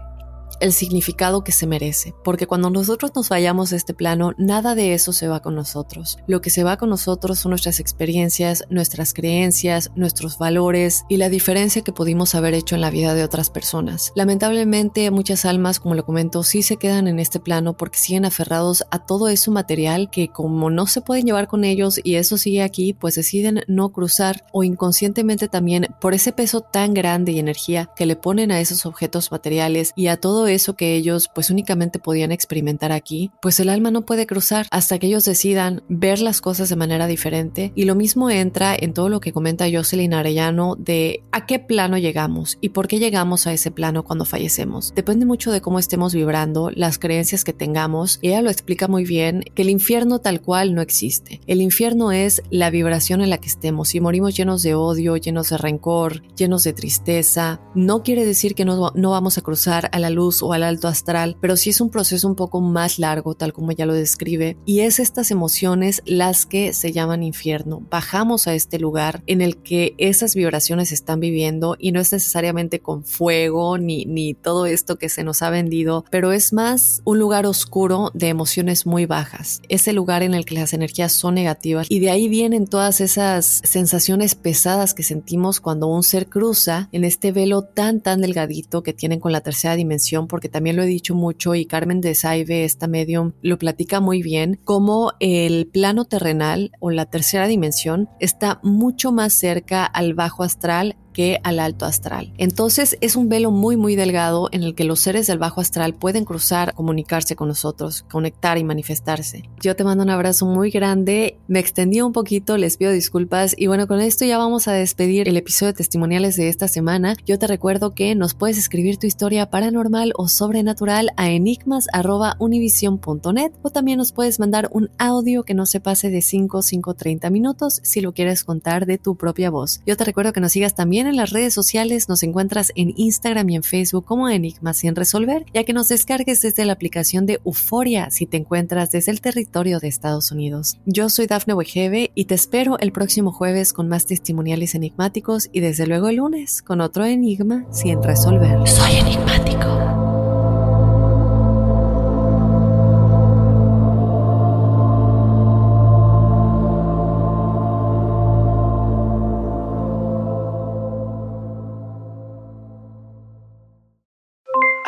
el 0.60 0.74
significado 0.74 1.44
que 1.44 1.52
se 1.52 1.68
merece, 1.68 2.14
porque 2.24 2.48
cuando 2.48 2.70
nosotros 2.70 3.12
nos 3.16 3.30
vayamos 3.30 3.70
de 3.70 3.78
este 3.78 3.94
plano, 3.94 4.34
nada 4.38 4.76
de 4.76 4.94
eso 4.94 5.14
se 5.14 5.28
va 5.28 5.42
con 5.42 5.56
nosotros. 5.56 6.18
Lo 6.28 6.42
que 6.42 6.50
se 6.50 6.64
va 6.64 6.78
con 6.78 6.90
nosotros 6.90 7.40
son 7.40 7.52
nuestras 7.52 7.80
experiencias, 7.80 8.64
nuestras 8.70 9.14
creencias, 9.14 9.92
nuestros 9.96 10.38
valores 10.38 11.04
y 11.10 11.18
la 11.18 11.30
diferencia 11.30 11.82
que 11.82 11.92
pudimos 11.92 12.36
haber 12.36 12.54
hecho 12.54 12.76
en 12.76 12.82
la 12.82 12.90
vida 12.90 13.14
de 13.14 13.24
otras 13.24 13.50
personas. 13.50 14.12
Lamentablemente, 14.16 15.10
muchas 15.12 15.46
almas, 15.46 15.80
como 15.80 15.96
lo 15.96 16.06
comento, 16.06 16.44
sí 16.44 16.62
se 16.62 16.78
quedan 16.78 17.08
en 17.08 17.20
este 17.20 17.40
plano 17.40 17.76
porque 17.78 18.00
siguen 18.00 18.26
aferrados 18.26 18.86
a 18.92 19.06
todo 19.06 19.28
eso 19.28 19.52
material 19.52 20.10
que 20.10 20.30
como 20.30 20.70
no 20.70 20.88
se 20.88 21.02
pueden 21.02 21.26
llevar 21.26 21.48
con 21.48 21.64
ellos 21.64 22.00
y 22.04 22.16
eso 22.16 22.38
sigue 22.38 22.64
aquí, 22.64 22.94
pues 22.94 23.16
deciden 23.16 23.64
no 23.68 23.90
cruzar 23.90 24.46
o 24.52 24.64
inconscientemente 24.64 25.48
también 25.48 25.88
por 26.00 26.14
ese 26.14 26.32
peso 26.32 26.62
tan 26.62 26.94
grande 26.94 27.32
y 27.32 27.40
energía 27.40 27.90
que 27.96 28.06
le 28.06 28.16
ponen 28.16 28.52
a 28.52 28.60
esos 28.60 28.86
objetos 28.86 29.32
materiales 29.32 29.94
y 29.96 30.08
a 30.08 30.18
todo 30.18 30.37
eso 30.45 30.76
que 30.76 30.93
ellos 30.93 31.32
pues 31.34 31.50
únicamente 31.50 31.97
podían 31.97 32.32
experimentar 32.32 32.91
aquí, 32.91 33.32
pues 33.41 33.60
el 33.60 33.69
alma 33.69 33.89
no 33.89 34.06
puede 34.06 34.28
cruzar 34.28 34.67
hasta 34.69 35.00
que 35.00 35.08
ellos 35.08 35.26
decidan 35.26 35.82
ver 35.89 36.19
las 36.19 36.41
cosas 36.41 36.69
de 36.69 36.76
manera 36.76 37.08
diferente. 37.08 37.71
Y 37.73 37.86
lo 37.86 37.95
mismo 37.95 38.30
entra 38.30 38.76
en 38.80 38.93
todo 38.93 39.10
lo 39.10 39.19
que 39.19 39.34
comenta 39.34 39.65
Jocelyn 39.71 40.13
Arellano 40.13 40.76
de 40.76 41.23
a 41.32 41.45
qué 41.45 41.58
plano 41.58 41.97
llegamos 41.97 42.60
y 42.62 42.69
por 42.69 42.88
qué 42.88 43.00
llegamos 43.00 43.47
a 43.47 43.54
ese 43.54 43.71
plano 43.71 44.04
cuando 44.04 44.26
fallecemos. 44.26 44.93
Depende 44.93 45.26
mucho 45.26 45.52
de 45.52 45.62
cómo 45.62 45.80
estemos 45.80 46.13
vibrando, 46.13 46.69
las 46.69 47.00
creencias 47.00 47.43
que 47.43 47.54
tengamos. 47.54 48.19
ella 48.21 48.41
lo 48.41 48.50
explica 48.50 48.88
muy 48.88 49.06
bien 49.06 49.43
que 49.56 49.62
el 49.62 49.69
infierno 49.69 50.19
tal 50.19 50.41
cual 50.41 50.76
no 50.76 50.82
existe. 50.82 51.41
El 51.47 51.62
infierno 51.62 52.12
es 52.12 52.43
la 52.50 52.69
vibración 52.69 53.21
en 53.21 53.30
la 53.30 53.38
que 53.38 53.47
estemos. 53.47 53.89
Si 53.89 54.00
morimos 54.00 54.36
llenos 54.36 54.63
de 54.63 54.76
odio, 54.76 55.15
llenos 55.17 55.50
de 55.50 55.58
rencor, 55.58 56.21
llenos 56.36 56.63
de 56.63 56.73
tristeza, 56.73 57.62
no 57.76 58.04
quiere 58.04 58.26
decir 58.26 58.56
que 58.56 58.65
no, 58.65 58.91
no 58.95 59.12
vamos 59.12 59.38
a 59.38 59.41
cruzar 59.41 59.89
a 59.91 60.00
la 60.00 60.10
luz 60.10 60.27
o 60.28 60.54
al 60.54 60.63
alto 60.63 60.88
astral, 60.88 61.38
pero 61.40 61.56
sí 61.58 61.70
es 61.70 61.82
un 61.82 61.90
proceso 61.90 62.28
un 62.28 62.36
poco 62.36 62.62
más 62.62 63.00
largo, 63.00 63.36
tal 63.36 63.54
como 63.54 63.72
ya 63.72 63.86
lo 63.86 63.94
describe, 63.94 64.58
y 64.66 64.82
es 64.82 65.00
estas 65.00 65.32
emociones 65.32 66.02
las 66.06 66.46
que 66.46 66.74
se 66.74 66.92
llaman 66.92 67.24
infierno. 67.24 67.82
Bajamos 67.90 68.48
a 68.48 68.54
este 68.54 68.80
lugar 68.80 69.24
en 69.28 69.42
el 69.42 69.58
que 69.58 69.96
esas 69.98 70.36
vibraciones 70.36 70.92
están 70.92 71.20
viviendo 71.20 71.76
y 71.80 71.92
no 71.92 72.00
es 72.00 72.12
necesariamente 72.12 72.80
con 72.80 73.04
fuego 73.04 73.78
ni, 73.78 74.06
ni 74.06 74.34
todo 74.34 74.66
esto 74.66 74.98
que 74.98 75.10
se 75.10 75.24
nos 75.24 75.42
ha 75.42 75.50
vendido, 75.50 76.06
pero 76.12 76.32
es 76.32 76.54
más 76.54 77.02
un 77.06 77.20
lugar 77.20 77.46
oscuro 77.46 78.12
de 78.13 78.30
emociones 78.30 78.86
muy 78.86 79.06
bajas. 79.06 79.62
Es 79.70 79.88
el 79.88 79.96
lugar 79.96 80.24
en 80.24 80.34
el 80.34 80.46
que 80.46 80.56
las 80.56 80.74
energías 80.74 81.13
son 81.13 81.36
negativas 81.36 81.88
y 81.90 82.00
de 82.00 82.10
ahí 82.10 82.28
vienen 82.28 82.68
todas 82.68 83.02
esas 83.02 83.62
sensaciones 83.63 84.36
pesadas 84.36 84.94
que 84.94 85.04
sentimos 85.04 85.60
cuando 85.60 85.88
un 85.88 86.04
ser 86.04 86.28
cruza 86.28 86.90
en 86.92 87.04
este 87.04 87.32
velo 87.32 87.62
tan 87.62 88.02
tan 88.02 88.22
delgadito 88.22 88.84
que 88.84 88.94
tienen 88.94 89.20
con 89.20 89.32
la 89.32 89.42
tercera 89.42 89.76
dimensión, 89.76 90.17
porque 90.26 90.50
también 90.50 90.76
lo 90.76 90.82
he 90.82 90.88
dicho 90.88 91.14
mucho 91.14 91.54
y 91.54 91.68
Carmen 91.68 92.02
de 92.02 92.16
Saive, 92.16 92.64
esta 92.64 92.88
medium, 92.88 93.34
lo 93.44 93.60
platica 93.60 94.00
muy 94.00 94.24
bien, 94.24 94.60
como 94.64 95.14
el 95.20 95.68
plano 95.68 96.06
terrenal 96.06 96.72
o 96.80 96.90
la 96.90 97.06
tercera 97.06 97.46
dimensión 97.46 98.10
está 98.20 98.60
mucho 98.64 99.12
más 99.12 99.34
cerca 99.34 99.86
al 99.86 100.16
bajo 100.16 100.42
astral 100.42 100.98
al 101.44 101.60
alto 101.60 101.86
astral. 101.86 102.34
Entonces 102.38 102.98
es 103.02 103.16
un 103.16 103.30
velo 103.30 103.52
muy 103.52 103.78
muy 103.78 103.96
delgado 103.96 104.50
en 104.52 104.64
el 104.64 104.76
que 104.76 104.84
los 104.84 105.00
seres 105.00 105.28
del 105.28 105.40
bajo 105.40 105.62
astral 105.62 105.94
pueden 105.94 106.26
cruzar, 106.26 106.74
comunicarse 106.74 107.36
con 107.36 107.48
nosotros, 107.48 108.04
conectar 108.10 108.58
y 108.58 108.64
manifestarse. 108.64 109.44
Yo 109.62 109.76
te 109.76 109.84
mando 109.84 110.04
un 110.04 110.10
abrazo 110.10 110.46
muy 110.46 110.70
grande, 110.70 111.38
me 111.48 111.60
extendí 111.60 112.02
un 112.02 112.14
poquito, 112.14 112.58
les 112.58 112.78
pido 112.78 112.92
disculpas 112.92 113.56
y 113.58 113.68
bueno, 113.68 113.88
con 113.88 114.00
esto 114.00 114.26
ya 114.26 114.38
vamos 114.38 114.68
a 114.68 114.74
despedir 114.74 115.28
el 115.28 115.38
episodio 115.38 115.72
de 115.72 115.78
testimoniales 115.78 116.36
de 116.36 116.50
esta 116.50 116.68
semana. 116.68 117.16
Yo 117.26 117.40
te 117.40 117.48
recuerdo 117.48 117.96
que 117.96 118.14
nos 118.14 118.36
puedes 118.36 118.58
escribir 118.58 118.98
tu 118.98 119.08
historia 119.08 119.50
paranormal 119.50 120.12
o 120.16 120.28
sobrenatural 120.28 121.12
a 121.18 121.30
enigmas.univision.net 121.30 123.52
o 123.62 123.70
también 123.70 123.98
nos 123.98 124.12
puedes 124.12 124.40
mandar 124.40 124.70
un 124.72 124.90
audio 124.98 125.44
que 125.44 125.54
no 125.54 125.66
se 125.66 125.80
pase 125.80 126.10
de 126.10 126.22
5 126.22 126.62
5 126.62 126.94
30 126.94 127.30
minutos 127.30 127.80
si 127.84 128.02
lo 128.02 128.14
quieres 128.14 128.44
contar 128.44 128.86
de 128.86 128.98
tu 128.98 129.16
propia 129.16 129.50
voz. 129.50 129.82
Yo 129.86 129.96
te 129.98 130.04
recuerdo 130.04 130.34
que 130.34 130.42
nos 130.42 130.52
sigas 130.52 130.76
también 130.76 131.07
en 131.08 131.15
las 131.15 131.32
redes 131.32 131.54
sociales 131.54 132.10
nos 132.10 132.24
encuentras 132.24 132.72
en 132.76 132.93
Instagram 132.96 133.50
y 133.50 133.56
en 133.56 133.63
Facebook 133.63 134.06
como 134.06 134.30
Enigmas 134.30 134.78
sin 134.78 134.96
resolver, 134.96 135.46
ya 135.54 135.63
que 135.63 135.74
nos 135.74 135.88
descargues 135.89 136.41
desde 136.41 136.65
la 136.65 136.74
aplicación 136.74 137.26
de 137.26 137.39
Euforia 137.46 138.10
si 138.12 138.26
te 138.26 138.38
encuentras 138.38 138.91
desde 138.91 139.12
el 139.12 139.22
territorio 139.22 139.80
de 139.80 139.88
Estados 139.88 140.32
Unidos. 140.32 140.78
Yo 140.86 141.10
soy 141.10 141.28
Dafne 141.28 141.54
Wegebe 141.54 142.12
y 142.15 142.26
te 142.26 142.36
espero 142.36 142.78
el 142.80 142.91
próximo 142.91 143.32
jueves 143.32 143.74
con 143.74 143.88
más 143.88 144.06
testimoniales 144.06 144.76
enigmáticos 144.76 145.50
y 145.52 145.62
desde 145.62 145.88
luego 145.88 146.10
el 146.10 146.17
lunes 146.17 146.62
con 146.62 146.82
otro 146.82 147.06
enigma 147.06 147.65
sin 147.72 148.04
resolver. 148.04 148.67
Soy 148.67 148.96
enigmático. 148.98 149.87